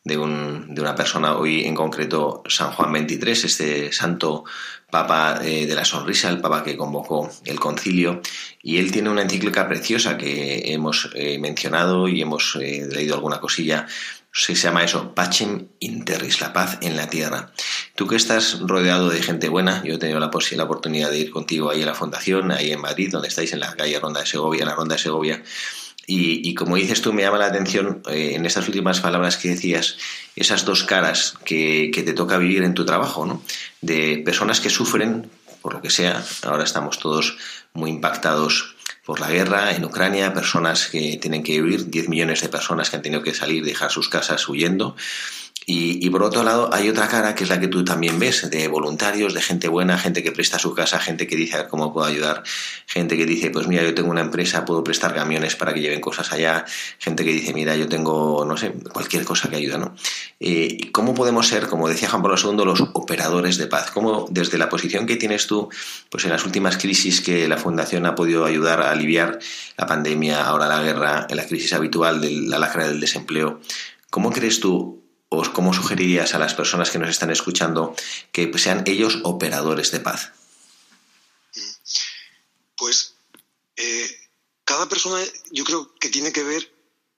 [0.05, 4.45] de, un, de una persona, hoy en concreto San Juan XXIII, este santo
[4.89, 8.21] papa eh, de la sonrisa, el papa que convocó el concilio,
[8.61, 13.87] y él tiene una encíclica preciosa que hemos eh, mencionado y hemos leído alguna cosilla
[14.33, 17.51] se llama eso, Pacem in Terris, la paz en la tierra.
[17.95, 21.31] Tú que estás rodeado de gente buena, yo he tenido la, la oportunidad de ir
[21.31, 24.25] contigo ahí a la fundación, ahí en Madrid, donde estáis en la calle Ronda de
[24.25, 25.43] Segovia, la Ronda de Segovia,
[26.05, 29.97] y, como dices tú, me llama la atención eh, en estas últimas palabras que decías,
[30.35, 33.41] esas dos caras que, que, te toca vivir en tu trabajo, ¿no?
[33.79, 35.29] De personas que sufren,
[35.61, 37.37] por lo que sea, ahora estamos todos
[37.73, 42.49] muy impactados por la guerra en Ucrania, personas que tienen que huir, 10 millones de
[42.49, 44.95] personas que han tenido que salir, dejar sus casas huyendo.
[45.65, 48.67] Y, por otro lado, hay otra cara que es la que tú también ves, de
[48.67, 51.93] voluntarios, de gente buena, gente que presta su casa, gente que dice a ver cómo
[51.93, 52.43] puedo ayudar,
[52.85, 56.01] gente que dice, pues mira, yo tengo una empresa, puedo prestar camiones para que lleven
[56.01, 56.65] cosas allá,
[56.99, 59.95] gente que dice, mira, yo tengo, no sé, cualquier cosa que ayuda, ¿no?
[60.39, 63.91] Eh, ¿Cómo podemos ser, como decía Juan Pablo II, los operadores de paz?
[63.91, 65.69] ¿Cómo, desde la posición que tienes tú,
[66.09, 69.39] pues en las últimas crisis que la Fundación ha podido ayudar a aliviar
[69.77, 73.61] la pandemia, ahora la guerra, en la crisis habitual de la lacra del desempleo,
[74.09, 75.02] ¿cómo crees tú
[75.41, 77.95] cómo sugerirías a las personas que nos están escuchando
[78.31, 80.31] que sean ellos operadores de paz?
[82.77, 83.15] Pues
[83.75, 84.09] eh,
[84.63, 86.71] cada persona yo creo que tiene que ver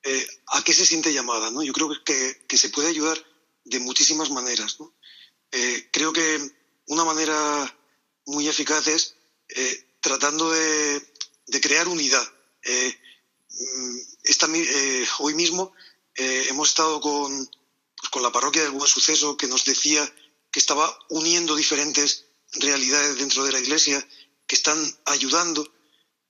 [0.04, 1.64] eh, a qué se siente llamada, ¿no?
[1.64, 3.18] Yo creo que, se puede ayudar
[3.66, 4.78] de muchísimas maneras.
[5.52, 6.52] Eh, creo que
[6.88, 7.78] una manera
[8.28, 9.16] muy eficaz es
[10.02, 11.02] tratando de,
[11.62, 12.26] crear unidad.
[13.50, 13.98] Mm,
[15.20, 15.74] hoy mismo
[16.16, 17.50] hemos estado con,
[18.16, 20.02] con la parroquia del Buen Suceso, que nos decía
[20.50, 24.08] que estaba uniendo diferentes realidades dentro de la iglesia,
[24.48, 25.70] que están ayudando.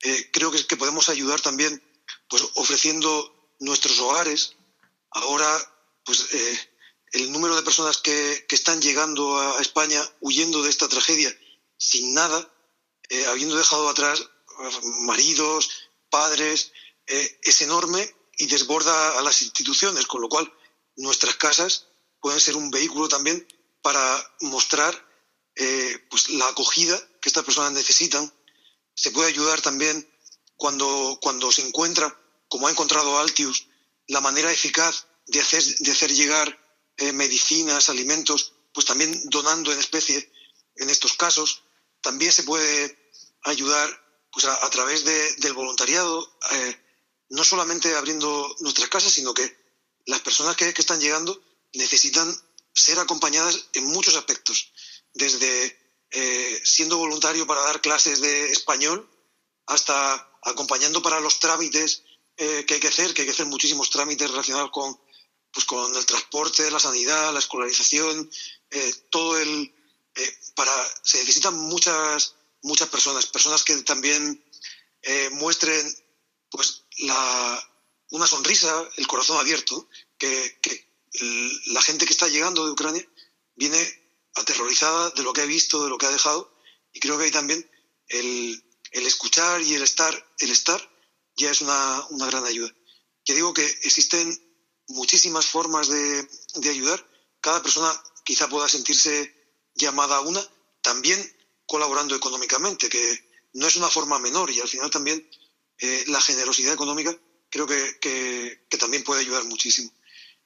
[0.02, 1.80] Eh, creo que, podemos ayudar también
[2.28, 4.56] pues, ofreciendo nuestros hogares.
[5.12, 5.48] Ahora,
[6.04, 6.70] pues eh,
[7.12, 11.32] el número de personas que, que, están llegando a España huyendo de esta tragedia
[11.78, 12.52] sin nada,
[13.10, 14.28] eh, habiendo dejado atrás
[15.02, 15.70] maridos,
[16.10, 16.72] padres,
[17.06, 20.52] es enorme y desborda a las instituciones, con lo cual
[20.96, 21.86] nuestras casas
[22.20, 23.46] pueden ser un vehículo también
[23.82, 24.94] para mostrar
[25.54, 28.32] eh, pues la acogida que estas personas necesitan.
[28.94, 30.08] Se puede ayudar también
[30.56, 33.68] cuando, cuando se encuentra, como ha encontrado Altius,
[34.08, 36.58] la manera eficaz de hacer, de hacer llegar
[36.96, 40.32] eh, medicinas, alimentos, pues también donando en especie
[40.76, 41.62] en estos casos.
[42.00, 43.10] También se puede
[43.44, 43.88] ayudar
[44.32, 46.84] pues a, través del voluntariado, eh,
[47.30, 49.65] no solamente abriendo nuestras casas, sino que
[50.06, 51.42] las personas que, están llegando
[51.74, 52.34] necesitan
[52.72, 54.72] ser acompañadas en muchos aspectos,
[55.12, 55.78] desde
[56.10, 59.10] eh, siendo voluntario para dar clases de español
[59.66, 62.02] hasta acompañando para los trámites
[62.36, 64.98] eh, que hay que hacer, que hay que hacer muchísimos trámites relacionados con,
[65.52, 68.30] pues, con el transporte, la sanidad, la escolarización,
[68.70, 69.74] eh, todo el...
[70.54, 74.42] para, se necesitan muchas, muchas personas, personas que también
[75.32, 75.84] muestren
[76.50, 77.75] pues, la,
[78.16, 80.58] una sonrisa, el corazón abierto, que,
[81.66, 83.06] la gente que está llegando de Ucrania
[83.54, 83.78] viene
[84.34, 86.54] aterrorizada de lo que ha visto, de lo que ha dejado,
[86.92, 87.70] y creo que ahí también
[88.08, 90.80] el, escuchar y el estar, el estar
[91.36, 92.70] ya es una, gran ayuda.
[93.24, 94.26] Ya digo que existen
[94.88, 96.28] muchísimas formas de,
[96.68, 97.06] ayudar,
[97.40, 97.90] cada persona
[98.24, 99.34] quizá pueda sentirse
[99.74, 100.42] llamada a una,
[100.82, 101.18] también
[101.66, 105.28] colaborando económicamente, que no es una forma menor y al final también
[105.78, 107.18] eh, la generosidad económica
[107.56, 109.90] creo que, también puede ayudar muchísimo.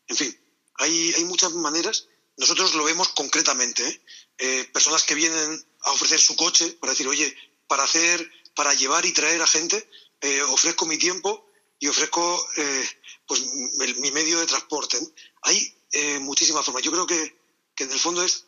[0.07, 0.40] En fin,
[0.77, 2.07] hay, hay muchas maneras.
[2.37, 3.87] Nosotros lo vemos concretamente.
[3.87, 4.03] ¿eh?
[4.38, 9.05] Eh, personas que vienen a ofrecer su coche para decir, oye, para hacer, para llevar
[9.05, 9.88] y traer a gente,
[10.20, 12.46] eh, ofrezco mi tiempo y ofrezco
[13.27, 14.99] pues mi medio de transporte.
[15.42, 15.75] Hay
[16.20, 16.83] muchísimas formas.
[16.83, 17.38] Yo creo que,
[17.75, 18.44] que en el fondo es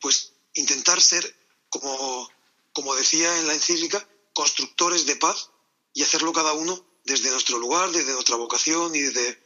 [0.00, 1.24] pues intentar ser,
[1.68, 2.28] como,
[2.72, 5.50] como decía en la encíclica, constructores de paz
[5.92, 9.38] y hacerlo cada uno desde nuestro lugar, desde nuestra vocación y desde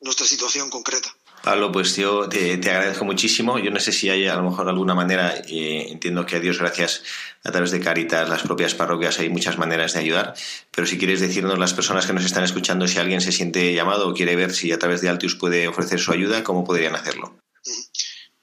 [0.00, 1.14] nuestra situación concreta.
[1.42, 3.58] Pablo, pues yo te, agradezco muchísimo.
[3.58, 6.58] Yo no sé si hay a lo mejor alguna manera, eh, entiendo que a Dios
[6.58, 7.02] gracias
[7.42, 10.34] a través de Caritas, las propias parroquias, hay muchas maneras de ayudar,
[10.70, 14.08] pero si quieres decirnos las personas que nos están escuchando, si alguien se siente llamado
[14.08, 17.36] o quiere ver si a través de Altius puede ofrecer su ayuda, ¿cómo podrían hacerlo?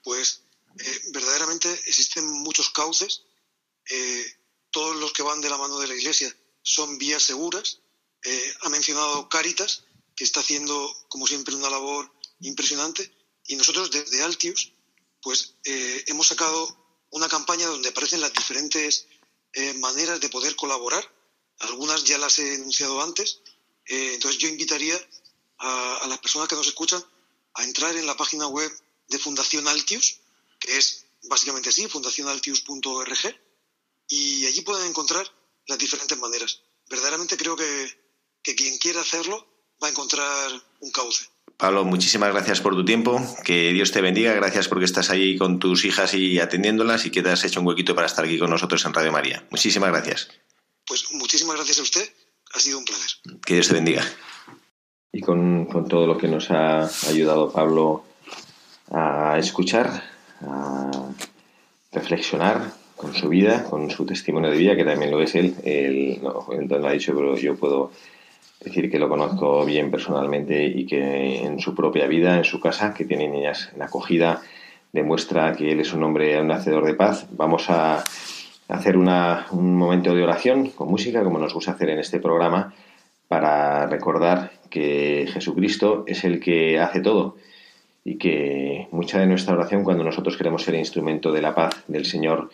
[0.02, 0.42] Pues
[0.78, 3.22] eh, verdaderamente existen muchos cauces.
[3.90, 4.24] Eh,
[4.70, 6.30] todos los que van de la mano de la Iglesia
[6.62, 7.79] son vías seguras
[8.24, 13.10] eh, ha mencionado Caritas, que está haciendo, como siempre, una labor impresionante.
[13.46, 14.72] Y nosotros desde Altius,
[15.22, 19.06] pues eh, hemos sacado una campaña donde aparecen las diferentes
[19.52, 21.04] eh, maneras de poder colaborar.
[21.60, 23.40] Algunas ya las he enunciado antes.
[23.86, 24.96] entonces yo invitaría
[25.58, 27.04] a, a, las personas que nos escuchan
[27.54, 28.70] a entrar en la página web
[29.08, 30.20] de Fundación Altius,
[30.58, 33.40] que es básicamente así, fundacionaltius.org,
[34.08, 35.30] y allí pueden encontrar
[35.66, 36.62] las diferentes maneras.
[36.88, 38.09] Verdaderamente creo que,
[38.42, 39.46] que quien quiera hacerlo
[39.82, 40.50] va a encontrar
[40.80, 41.26] un cauce.
[41.56, 45.58] Pablo, muchísimas gracias por tu tiempo, que Dios te bendiga, gracias porque estás ahí con
[45.58, 48.48] tus hijas y atendiéndolas y que te has hecho un huequito para estar aquí con
[48.48, 49.46] nosotros en Radio María.
[49.50, 50.28] Muchísimas gracias.
[50.86, 52.12] Pues muchísimas gracias a usted,
[52.54, 53.10] ha sido un placer.
[53.44, 54.04] Que Dios te bendiga.
[55.12, 58.04] Y con, con todo lo que nos ha ayudado Pablo
[58.90, 60.02] a escuchar,
[60.40, 60.90] a
[61.92, 65.54] reflexionar con su vida, con su testimonio de vida, que también lo es él.
[65.64, 67.92] Él no, lo ha dicho, pero yo puedo
[68.60, 72.92] decir que lo conozco bien personalmente y que en su propia vida, en su casa,
[72.92, 74.42] que tiene niñas en acogida,
[74.92, 77.26] demuestra que él es un hombre, un de paz.
[77.30, 78.04] Vamos a
[78.68, 82.74] hacer una, un momento de oración con música, como nos gusta hacer en este programa,
[83.28, 87.36] para recordar que Jesucristo es el que hace todo
[88.04, 92.04] y que mucha de nuestra oración, cuando nosotros queremos ser instrumento de la paz del
[92.04, 92.50] Señor,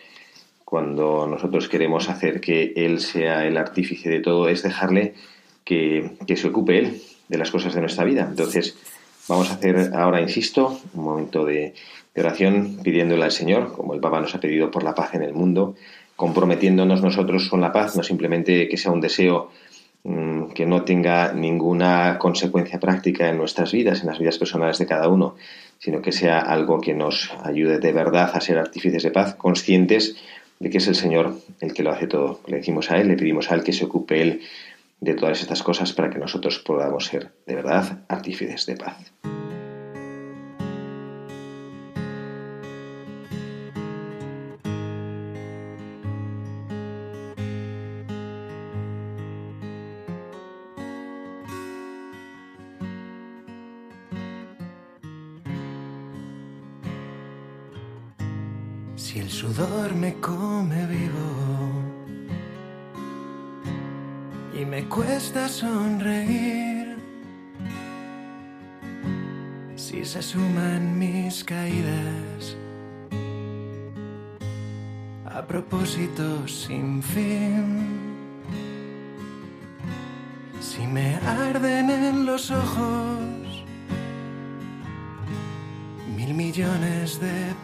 [0.63, 5.13] cuando nosotros queremos hacer que Él sea el artífice de todo, es dejarle
[5.67, 8.25] que, se ocupe Él de las cosas de nuestra vida.
[8.29, 8.77] Entonces,
[9.27, 11.73] vamos a hacer ahora, insisto, un momento de,
[12.15, 15.33] oración pidiéndole al Señor, como el Papa nos ha pedido por la paz en el
[15.33, 15.75] mundo,
[16.15, 19.51] comprometiéndonos nosotros con la paz, no simplemente que sea un deseo
[20.03, 24.87] mm, que no tenga ninguna consecuencia práctica en nuestras vidas, en las vidas personales de
[24.87, 25.35] cada uno,
[25.77, 30.15] sino que sea algo que nos ayude de verdad a ser artífices de paz, conscientes
[30.59, 32.39] de que es el Señor el que lo hace todo.
[32.47, 34.41] Le decimos a Él, le pedimos a Él que se ocupe Él
[34.99, 39.13] de todas estas cosas para que nosotros podamos ser de verdad artífices de paz.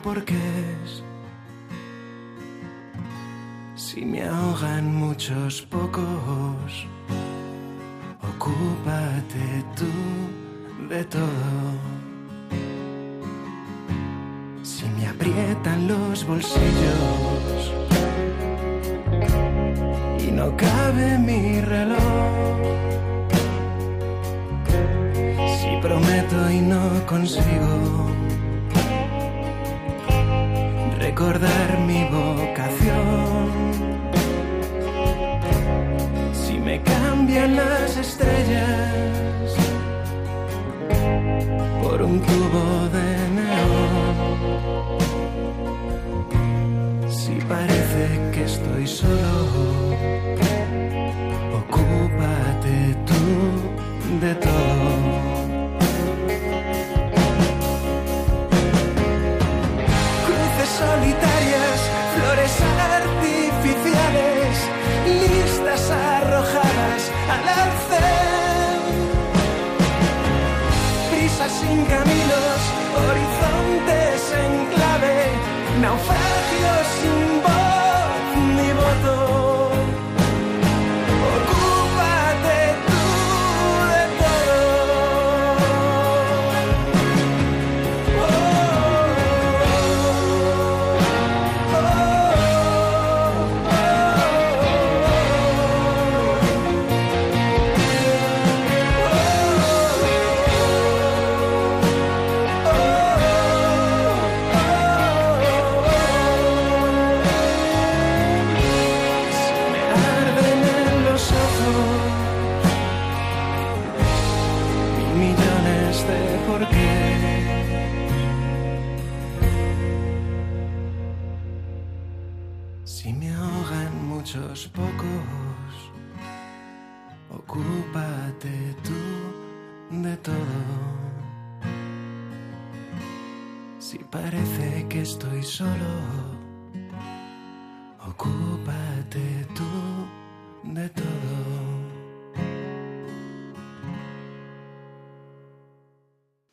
[0.03, 1.03] Porqués
[3.93, 6.87] si me ahogan muchos pocos,
[8.21, 9.91] ocúpate tú
[10.89, 11.62] de todo.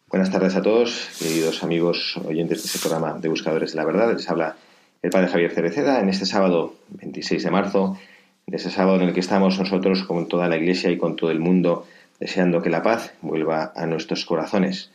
[0.09, 4.15] Buenas tardes a todos, queridos amigos oyentes de este programa de Buscadores de la Verdad.
[4.15, 4.57] Les habla
[5.01, 7.97] el Padre Javier Cereceda en este sábado 26 de marzo,
[8.49, 11.31] en este sábado en el que estamos nosotros con toda la Iglesia y con todo
[11.31, 11.87] el mundo
[12.19, 14.91] deseando que la paz vuelva a nuestros corazones.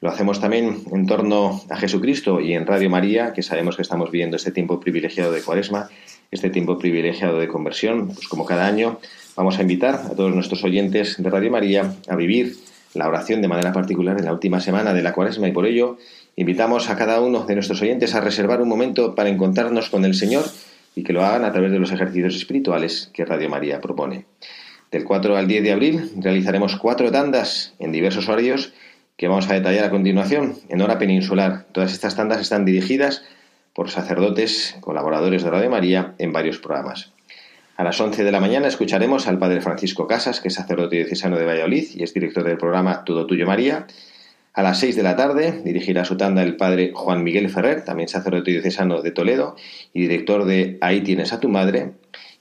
[0.00, 4.12] Lo hacemos también en torno a Jesucristo y en Radio María, que sabemos que estamos
[4.12, 5.88] viviendo este tiempo privilegiado de Cuaresma,
[6.30, 8.06] este tiempo privilegiado de conversión.
[8.08, 9.00] Pues como cada año,
[9.34, 12.54] vamos a invitar a todos nuestros oyentes de Radio María a vivir
[12.94, 15.98] la oración de manera particular en la última semana de la Cuaresma y por ello
[16.36, 20.14] invitamos a cada uno de nuestros oyentes a reservar un momento para encontrarnos con el
[20.14, 20.44] Señor
[20.94, 24.26] y que lo hagan a través de los ejercicios espirituales que Radio María propone.
[24.90, 28.72] Del 4 al 10 de abril realizaremos cuatro tandas en diversos horarios
[29.18, 31.66] que vamos a detallar a continuación en hora peninsular.
[31.72, 33.24] Todas estas tandas están dirigidas
[33.74, 37.12] por sacerdotes colaboradores de Radio María en varios programas.
[37.76, 41.36] A las 11 de la mañana escucharemos al padre Francisco Casas, que es sacerdote diocesano
[41.36, 43.88] de Valladolid y es director del programa Todo Tuyo María.
[44.54, 48.08] A las 6 de la tarde dirigirá su tanda el padre Juan Miguel Ferrer, también
[48.08, 49.56] sacerdote diocesano de Toledo
[49.92, 51.94] y director de Ahí tienes a tu madre.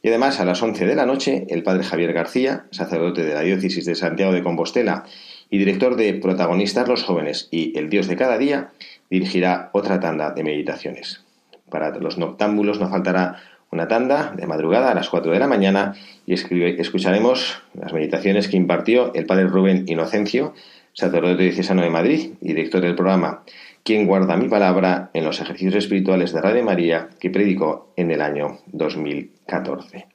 [0.03, 3.41] Y además a las 11 de la noche el padre Javier García, sacerdote de la
[3.41, 5.05] diócesis de Santiago de Compostela
[5.49, 8.71] y director de Protagonistas los Jóvenes y El Dios de cada día,
[9.09, 11.23] dirigirá otra tanda de meditaciones.
[11.69, 13.37] Para los noctámbulos nos faltará
[13.71, 15.95] una tanda de madrugada a las 4 de la mañana
[16.25, 20.53] y escucharemos las meditaciones que impartió el padre Rubén Inocencio,
[20.93, 23.43] sacerdote diocesano de Madrid y director del programa
[23.83, 28.21] Quien guarda mi palabra en los ejercicios espirituales de Radio María que predicó en el
[28.21, 30.07] año 2014.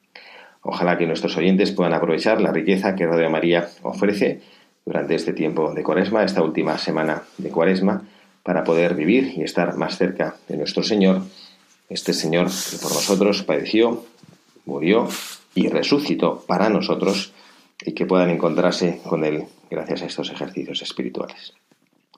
[0.63, 4.41] Ojalá que nuestros oyentes puedan aprovechar la riqueza que Radio María ofrece
[4.85, 8.03] durante este tiempo de Cuaresma, esta última semana de Cuaresma,
[8.43, 11.23] para poder vivir y estar más cerca de nuestro Señor,
[11.89, 14.05] este Señor que por nosotros padeció,
[14.65, 15.09] murió
[15.55, 17.33] y resucitó para nosotros
[17.85, 21.55] y que puedan encontrarse con Él gracias a estos ejercicios espirituales.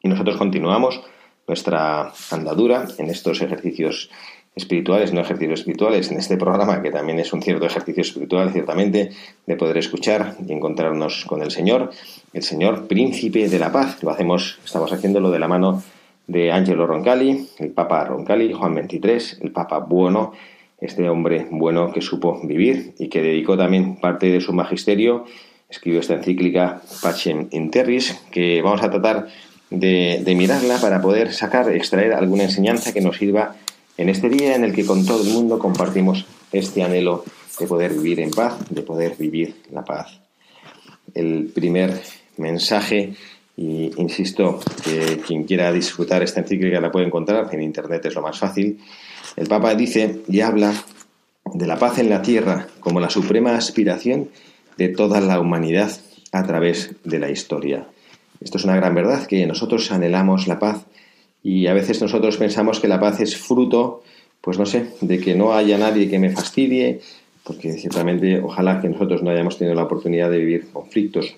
[0.02, 1.00] Y nosotros continuamos
[1.46, 4.10] nuestra andadura en estos ejercicios
[4.56, 9.10] espirituales, no ejercicios espirituales, en este programa, que también es un cierto ejercicio espiritual, ciertamente,
[9.46, 11.90] de poder escuchar y encontrarnos con el Señor,
[12.32, 14.02] el Señor príncipe de la paz.
[14.02, 15.82] Lo hacemos, estamos haciéndolo de la mano
[16.26, 20.32] de Angelo Roncalli, el Papa Roncalli, Juan XXIII, el Papa bueno,
[20.80, 25.24] este hombre bueno que supo vivir y que dedicó también parte de su magisterio,
[25.68, 29.26] escribió esta encíclica Pacem in Terris, que vamos a tratar
[29.70, 33.56] de, de mirarla para poder sacar, extraer alguna enseñanza que nos sirva
[33.96, 37.24] en este día en el que con todo el mundo compartimos este anhelo
[37.58, 40.20] de poder vivir en paz, de poder vivir la paz.
[41.14, 42.02] El primer
[42.36, 43.14] mensaje,
[43.56, 48.22] y insisto que quien quiera disfrutar esta encíclica la puede encontrar, en internet es lo
[48.22, 48.80] más fácil,
[49.36, 50.72] el Papa dice y habla
[51.52, 54.28] de la paz en la tierra como la suprema aspiración
[54.76, 55.92] de toda la humanidad
[56.32, 57.86] a través de la historia.
[58.40, 60.84] Esto es una gran verdad, que nosotros anhelamos la paz
[61.44, 64.02] y a veces nosotros pensamos que la paz es fruto,
[64.40, 67.00] pues no sé, de que no haya nadie que me fastidie,
[67.44, 71.36] porque ciertamente ojalá que nosotros no hayamos tenido la oportunidad de vivir conflictos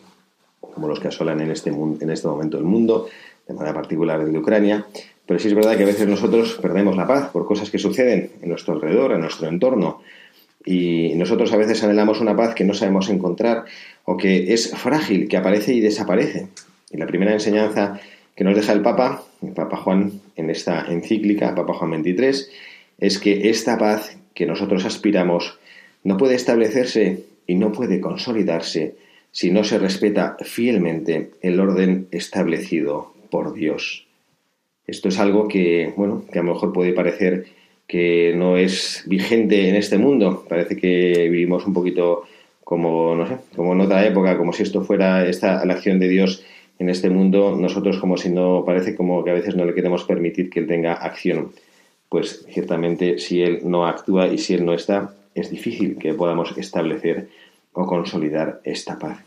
[0.61, 3.09] como los que asolan en este, en este momento el mundo,
[3.49, 4.87] de manera particular el de Ucrania,
[5.27, 8.31] pero sí es verdad que a veces nosotros perdemos la paz por cosas que suceden
[8.41, 10.03] en nuestro alrededor, en nuestro entorno,
[10.65, 13.65] y nosotros a veces anhelamos una paz que no sabemos encontrar
[14.05, 16.49] o que es frágil, que aparece y desaparece.
[16.91, 18.01] Y la primera enseñanza
[18.35, 22.47] que nos deja el Papa, el Papa Juan, en esta encíclica, Papa Juan XXIII,
[22.99, 25.59] es que esta paz que nosotros aspiramos
[26.05, 28.97] no puede establecerse y no puede consolidarse
[29.33, 34.07] si no se respeta fielmente el orden establecido por Dios.
[34.87, 37.47] Esto es algo que, bueno, que a lo mejor puede parecer
[37.87, 40.45] que no es vigente en este mundo.
[40.49, 42.25] Parece que vivimos un poquito
[42.65, 46.09] como, no sé, como en otra época, como si esto fuera esta, la acción de
[46.09, 46.45] Dios
[46.79, 50.05] en este mundo nosotros como si no parece como que a veces no le queremos
[50.05, 51.53] permitir que él tenga acción.
[52.09, 56.57] Pues ciertamente si él no actúa y si él no está, es difícil que podamos
[56.57, 57.29] establecer
[57.73, 59.19] o consolidar esta paz.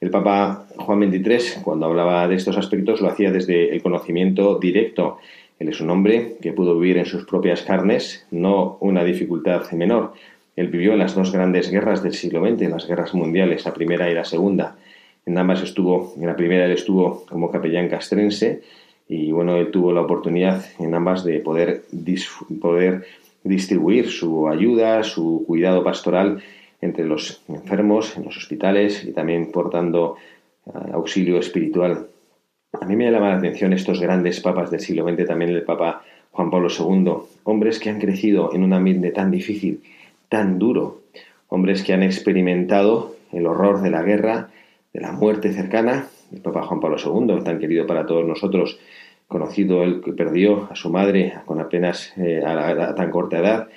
[0.00, 5.18] El Papa Juan XXIII, cuando hablaba de estos aspectos, lo hacía desde el conocimiento directo.
[5.58, 10.12] Él es un hombre que pudo vivir en sus propias carnes, no una dificultad menor.
[10.56, 14.10] Él vivió en las dos grandes guerras del siglo XX, las guerras mundiales, la primera
[14.10, 14.76] y la segunda.
[15.26, 18.62] En ambas estuvo, en la primera él estuvo como capellán castrense
[19.08, 21.82] y bueno, él tuvo la oportunidad en ambas de poder,
[22.60, 23.04] poder
[23.42, 26.42] distribuir su ayuda, su cuidado pastoral
[26.80, 30.16] entre los enfermos en los hospitales y también portando
[30.66, 32.06] eh, auxilio espiritual.
[32.80, 36.02] A mí me llama la atención estos grandes papas del siglo XX, también el Papa
[36.32, 37.12] Juan Pablo II,
[37.44, 39.82] hombres que han crecido en un ambiente tan difícil,
[40.28, 41.02] tan duro,
[41.48, 44.50] hombres que han experimentado el horror de la guerra,
[44.94, 48.78] de la muerte cercana, el Papa Juan Pablo II, tan querido para todos nosotros,
[49.26, 53.68] conocido él que perdió a su madre con apenas eh, a, tan corta edad,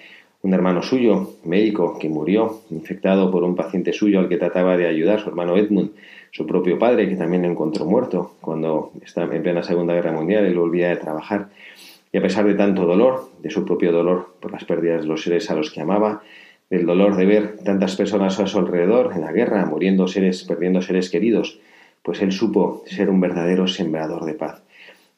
[0.43, 4.87] un hermano suyo, médico, que murió infectado por un paciente suyo al que trataba de
[4.87, 5.91] ayudar, su hermano Edmund,
[6.31, 10.45] su propio padre, que también lo encontró muerto cuando estaba en plena Segunda Guerra Mundial,
[10.45, 11.49] él volvía de trabajar.
[12.11, 15.23] Y a pesar de tanto dolor, de su propio dolor por las pérdidas de los
[15.23, 16.21] seres a los que amaba,
[16.69, 20.81] del dolor de ver tantas personas a su alrededor en la guerra, muriendo seres, perdiendo
[20.81, 21.59] seres queridos,
[22.03, 24.61] pues él supo ser un verdadero sembrador de paz.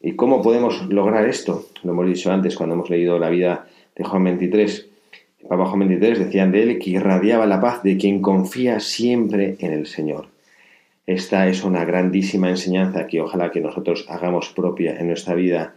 [0.01, 1.65] ¿Y cómo podemos lograr esto?
[1.83, 4.89] Lo hemos dicho antes cuando hemos leído la vida de Juan 23.
[5.41, 9.57] El Papa Juan 23 decían de él que irradiaba la paz de quien confía siempre
[9.59, 10.27] en el Señor.
[11.05, 15.73] Esta es una grandísima enseñanza que ojalá que nosotros hagamos propia en nuestra vida.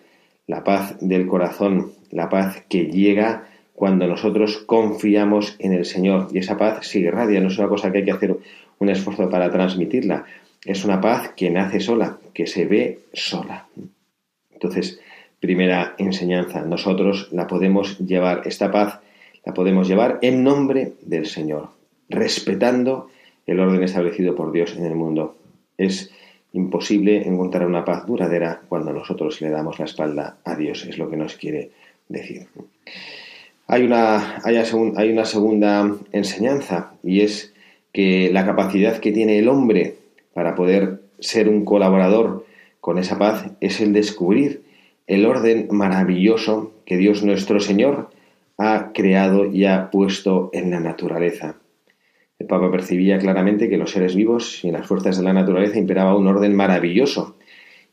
[0.46, 3.48] La paz del corazón, la paz que llega
[3.82, 6.28] cuando nosotros confiamos en el Señor.
[6.30, 8.36] Y esa paz se irradia, no es una cosa que hay que hacer
[8.78, 10.24] un esfuerzo para transmitirla.
[10.64, 13.66] Es una paz que nace sola, que se ve sola.
[14.52, 15.00] Entonces,
[15.40, 19.00] primera enseñanza, nosotros la podemos llevar, esta paz
[19.44, 21.70] la podemos llevar en nombre del Señor,
[22.08, 23.10] respetando
[23.48, 25.34] el orden establecido por Dios en el mundo.
[25.76, 26.12] Es
[26.52, 31.10] imposible encontrar una paz duradera cuando nosotros le damos la espalda a Dios, es lo
[31.10, 31.72] que nos quiere
[32.08, 32.46] decir.
[33.72, 37.54] Hay una, hay segunda enseñanza y es
[37.90, 39.94] que la capacidad que tiene el hombre
[40.34, 42.44] para poder ser un colaborador
[42.80, 44.60] con esa paz es el descubrir
[45.06, 48.10] el orden maravilloso que Dios nuestro Señor
[48.58, 51.56] ha creado y ha puesto en la naturaleza.
[52.38, 56.14] El Papa percibía claramente que los seres vivos y las fuerzas de la naturaleza imperaba
[56.14, 57.36] un orden maravilloso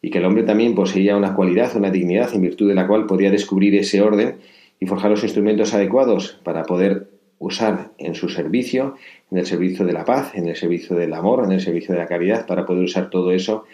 [0.02, 3.06] y que el hombre también poseía una cualidad, una dignidad en virtud de la cual
[3.06, 4.36] podía descubrir ese orden
[4.80, 7.10] y forjar los instrumentos adecuados para poder
[7.40, 8.96] usar en su servicio,
[9.32, 12.02] en el servicio de la paz, en el servicio del amor, en el servicio de
[12.02, 13.66] la caridad, para poder usar todo eso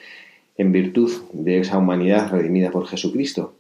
[0.57, 3.55] en virtud de esa humanidad redimida por Jesucristo.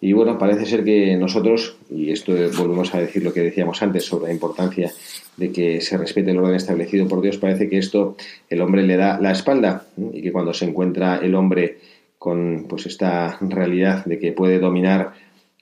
[0.00, 4.04] Y bueno, parece ser que nosotros, y esto volvemos a decir lo que decíamos antes
[4.04, 4.90] sobre la importancia
[5.36, 8.16] de que se respete el orden establecido por Dios, parece que esto
[8.48, 11.78] el hombre le da la espalda y que cuando se encuentra el hombre
[12.18, 15.12] con pues esta realidad de que puede dominar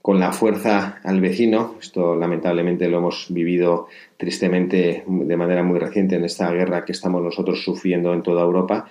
[0.09, 6.17] con la fuerza al vecino, esto lamentablemente lo hemos vivido tristemente de manera muy reciente
[6.17, 8.89] en esta guerra que estamos nosotros sufriendo en toda Europa,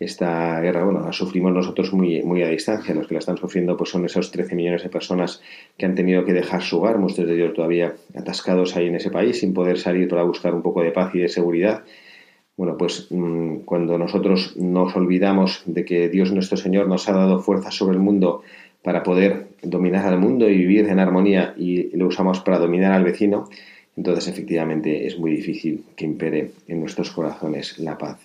[0.00, 2.96] esta guerra, bueno, la sufrimos nosotros muy, muy a distancia.
[2.96, 5.40] Los que la están sufriendo pues son esos 13 millones de personas
[5.78, 9.12] que han tenido que dejar su hogar, muchos de ellos todavía atascados ahí en ese
[9.12, 11.84] país, sin poder salir para buscar un poco de paz y de seguridad.
[12.56, 17.38] Bueno, pues mm, cuando nosotros nos olvidamos de que Dios nuestro Señor nos ha dado
[17.38, 18.42] fuerza sobre el mundo
[18.86, 23.02] para poder dominar al mundo y vivir en armonía y lo usamos para dominar al
[23.02, 23.48] vecino,
[23.96, 28.20] entonces efectivamente es muy difícil que impere en nuestros corazones la paz.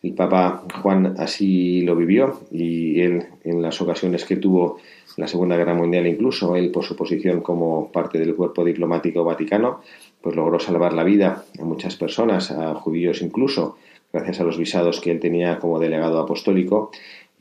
[0.00, 4.78] El Papa Juan así lo vivió y él en las ocasiones que tuvo
[5.16, 9.80] la Segunda Guerra Mundial incluso, él por su posición como parte del cuerpo diplomático vaticano,
[10.20, 13.78] pues logró salvar la vida a muchas personas, a judíos incluso,
[14.12, 16.92] gracias a los visados que él tenía como delegado apostólico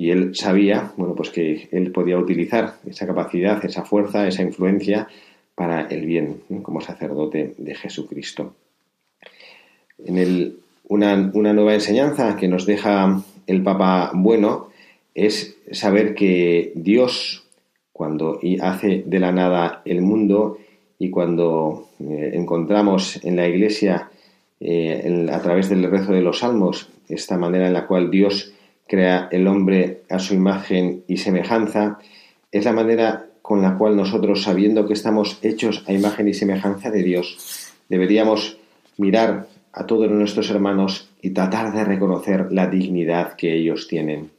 [0.02, 5.08] y él sabía, bueno, pues que él podía utilizar esa capacidad, esa fuerza, esa influencia
[5.54, 8.56] para el bien como sacerdote de Jesucristo.
[10.04, 14.70] En el una, nueva enseñanza que nos deja el Papa Bueno
[15.14, 17.44] es saber que Dios,
[17.94, 20.58] cuando hace de la nada el mundo
[20.98, 24.10] y cuando eh, encontramos en la Iglesia,
[24.60, 28.52] eh, a través del rezo de los salmos, esta manera en la cual Dios
[28.92, 31.98] crea el hombre a su imagen y semejanza,
[32.52, 36.92] es la manera con la cual nosotros, sabiendo que estamos hechos a imagen y semejanza
[36.92, 38.58] de Dios, deberíamos
[38.98, 44.30] mirar a todos nuestros hermanos y tratar de reconocer la dignidad que ellos tienen.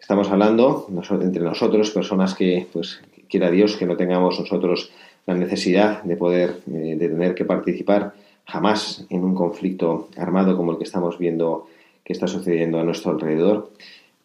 [0.00, 0.88] Estamos hablando
[1.20, 3.00] entre nosotros, personas que, pues,
[3.30, 4.90] quiera Dios que no tengamos nosotros
[5.24, 8.12] la necesidad de poder, eh, de tener que participar
[8.44, 11.68] jamás en un conflicto armado como el que estamos viendo
[12.04, 13.70] que está sucediendo a nuestro alrededor,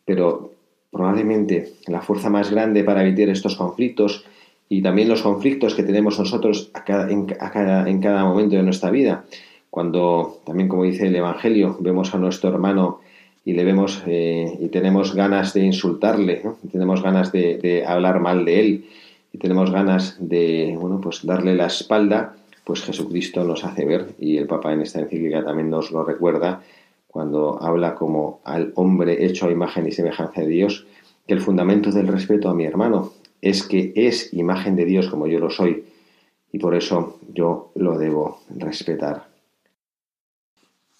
[0.06, 0.52] pero
[0.92, 4.26] probablemente la fuerza más grande para evitar estos conflictos
[4.70, 7.28] y también los conflictos que tenemos nosotros en,
[7.88, 9.26] en cada momento de nuestra vida.
[9.70, 13.00] Cuando también como dice el Evangelio vemos a nuestro hermano
[13.48, 18.60] y le vemos eh, y tenemos ganas de insultarle, tenemos ganas de, hablar mal de
[18.60, 18.86] él
[19.32, 24.36] y tenemos ganas de bueno pues darle la espalda, pues Jesucristo nos hace ver y
[24.36, 26.62] el Papa en esta encíclica también nos lo recuerda
[27.08, 30.86] cuando habla como al hombre hecho a imagen y semejanza de Dios,
[31.26, 35.28] que el fundamento del respeto a mi hermano es que es imagen de Dios como
[35.28, 35.86] yo lo soy
[36.52, 39.28] y por eso yo lo debo respetar.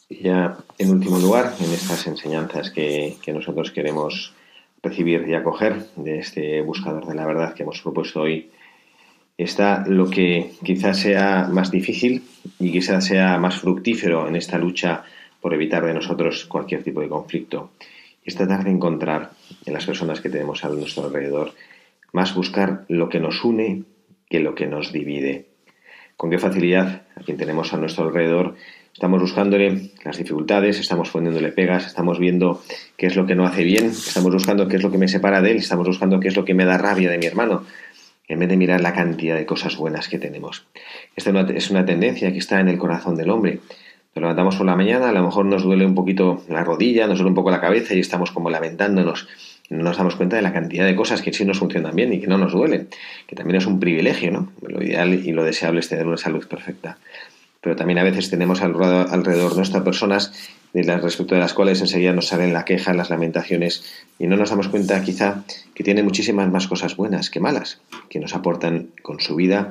[0.10, 4.34] Ya, en último lugar, en estas enseñanzas que, nosotros queremos
[4.82, 8.50] recibir y acoger de este buscador de la verdad que hemos propuesto hoy,
[9.38, 12.24] está lo que quizás sea más difícil
[12.58, 15.04] y quizás sea más fructífero en esta lucha
[15.42, 17.72] por evitar de nosotros cualquier tipo de conflicto.
[18.24, 19.32] Y es tratar de encontrar
[19.66, 21.52] en las personas que tenemos a nuestro alrededor
[22.14, 23.84] más buscar lo que nos une
[24.30, 25.46] que lo que nos divide.
[26.16, 28.56] Con qué facilidad a quien tenemos a nuestro alrededor
[28.98, 32.64] estamos buscándole las dificultades, estamos poniéndole pegas, estamos viendo
[32.98, 35.40] qué es lo que no hace bien, estamos buscando qué es lo que me separa
[35.40, 37.64] de él, estamos buscando qué es lo que me da rabia de mi hermano,
[38.28, 40.66] en vez de mirar la cantidad de cosas buenas que tenemos.
[41.16, 43.60] Esta es una tendencia que está en el corazón del hombre.
[44.18, 47.20] Nos levantamos por la mañana, a lo mejor nos duele un poquito la rodilla, nos
[47.20, 49.28] duele un poco la cabeza y estamos como lamentándonos.
[49.70, 52.20] No nos damos cuenta de la cantidad de cosas que sí nos funcionan bien y
[52.20, 52.88] que no nos duelen,
[53.28, 54.52] que también es un privilegio, ¿no?
[54.62, 56.98] Lo ideal y lo deseable es tener una salud perfecta
[57.60, 60.32] pero también a veces tenemos alrededor nuestras personas
[60.72, 63.84] de las, respecto de las cuales enseguida nos salen la queja, las lamentaciones,
[64.20, 65.44] y no nos damos cuenta quizá
[65.74, 69.70] que tiene muchísimas más cosas buenas que malas, que nos aportan con su vida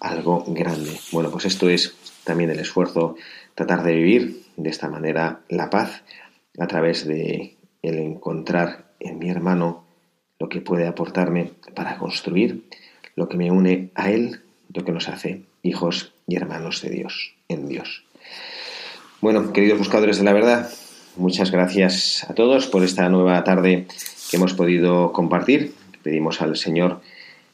[0.00, 0.92] algo grande.
[1.12, 3.16] Bueno, pues esto es también el esfuerzo,
[3.60, 6.02] tratar de vivir de esta manera la paz
[6.58, 9.84] a través de el encontrar en mi hermano
[10.38, 12.64] lo que puede aportarme para construir
[13.16, 14.40] lo que me une a él,
[14.72, 18.02] lo que nos hace hijos y hermanos de Dios, en Dios.
[19.20, 20.70] Bueno, queridos buscadores de la verdad,
[21.16, 23.86] muchas gracias a todos por esta nueva tarde
[24.30, 25.74] que hemos podido compartir.
[26.02, 27.02] Pedimos al Señor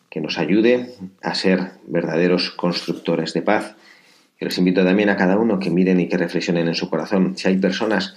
[0.09, 3.75] que nos ayude a ser verdaderos constructores de paz.
[4.39, 7.37] Y les invito también a cada uno que miren y que reflexionen en su corazón.
[7.37, 8.17] Si hay personas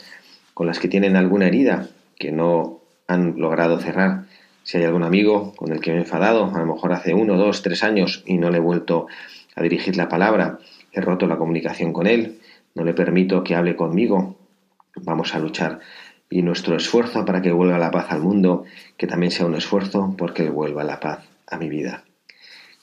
[0.53, 4.25] con las que tienen alguna herida que no han logrado cerrar,
[4.63, 7.37] si hay algún amigo con el que me he enfadado, a lo mejor hace uno,
[7.37, 9.07] dos, tres años y no le he vuelto
[9.55, 10.59] a dirigir la palabra,
[10.91, 12.39] he roto la comunicación con él,
[12.75, 14.37] no le permito que hable conmigo,
[14.95, 15.79] vamos a luchar.
[16.29, 18.65] Y nuestro esfuerzo para que vuelva la paz al mundo,
[18.97, 22.03] que también sea un esfuerzo porque él vuelva la paz a mi vida.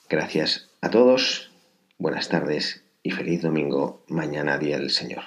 [0.09, 1.51] Gracias a todos,
[1.97, 5.23] buenas tardes y feliz domingo, mañana día del Señor.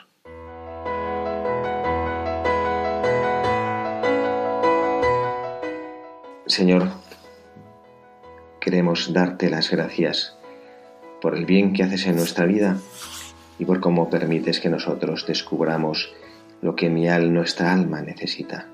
[6.45, 6.91] Señor,
[8.61, 10.37] queremos darte las gracias
[11.23, 12.77] por el bien que haces en nuestra vida
[13.59, 16.13] y por cómo permites que nosotros descubramos
[16.61, 18.67] lo que mi al, nuestra alma necesita.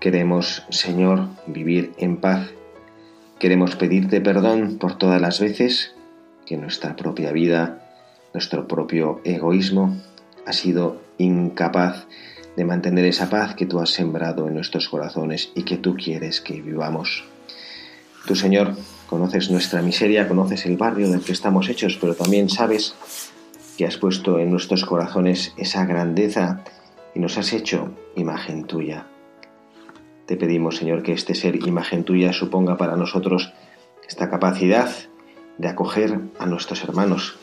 [0.00, 2.50] Queremos, Señor, vivir en paz.
[3.38, 5.94] Queremos pedirte perdón por todas las veces
[6.44, 7.83] que nuestra propia vida,
[8.34, 9.96] nuestro propio egoísmo
[10.44, 12.06] ha sido incapaz
[12.56, 16.40] de mantener esa paz que tú has sembrado en nuestros corazones y que tú quieres
[16.40, 17.24] que vivamos.
[18.26, 18.74] Tú, Señor,
[19.08, 22.94] conoces nuestra miseria, conoces el barrio del que estamos hechos, pero también sabes
[23.78, 26.62] que has puesto en nuestros corazones esa grandeza
[27.14, 29.06] y nos has hecho imagen tuya.
[30.26, 33.52] Te pedimos, Señor, que este ser imagen tuya suponga para nosotros
[34.08, 34.90] esta capacidad
[35.58, 37.36] de acoger a nuestros hermanos,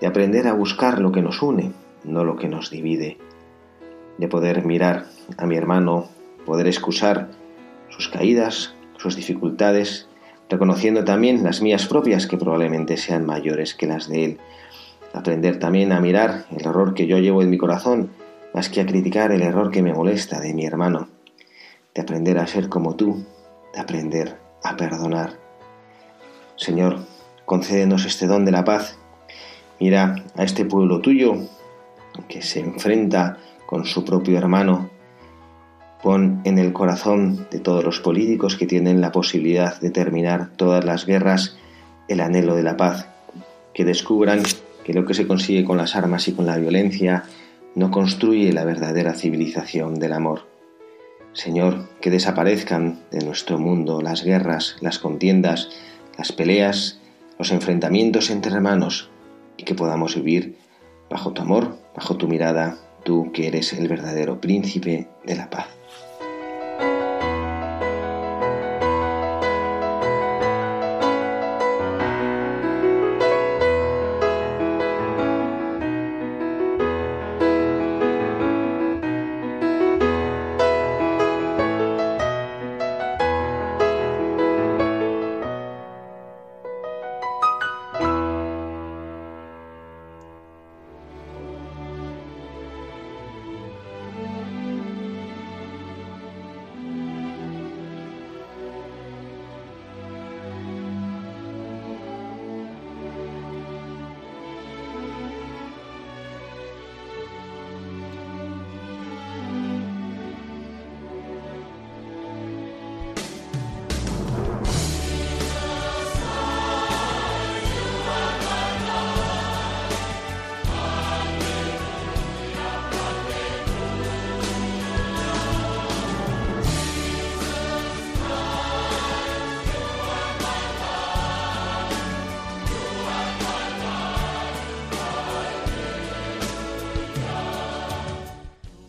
[0.00, 1.72] de aprender a buscar lo que nos une,
[2.04, 3.18] no lo que nos divide,
[4.18, 6.08] de poder mirar a mi hermano,
[6.44, 7.28] poder excusar
[7.88, 10.08] sus caídas, sus dificultades,
[10.48, 14.38] reconociendo también las mías propias que probablemente sean mayores que las de Él.
[15.12, 18.10] Aprender también a mirar el error que yo llevo en mi corazón,
[18.54, 21.08] más que a criticar el error que me molesta de mi hermano.
[21.94, 23.24] De aprender a ser como tú,
[23.74, 25.34] de aprender a perdonar.
[26.56, 26.98] Señor,
[27.44, 28.98] concédenos este don de la paz.
[29.80, 31.36] Mira a este pueblo tuyo
[32.28, 34.90] que se enfrenta con su propio hermano
[36.02, 40.84] Pon en el corazón de todos los políticos que tienen la posibilidad de terminar todas
[40.84, 41.56] las guerras
[42.06, 43.08] el anhelo de la paz,
[43.74, 44.42] que descubran
[44.84, 47.24] que lo que se consigue con las armas y con la violencia
[47.74, 50.46] no construye la verdadera civilización del amor.
[51.32, 55.68] Señor, que desaparezcan de nuestro mundo las guerras, las contiendas,
[56.16, 57.00] las peleas,
[57.38, 59.10] los enfrentamientos entre hermanos
[59.58, 60.56] y que podamos vivir
[61.10, 65.77] bajo tu amor, bajo tu mirada, tú que eres el verdadero príncipe de la paz.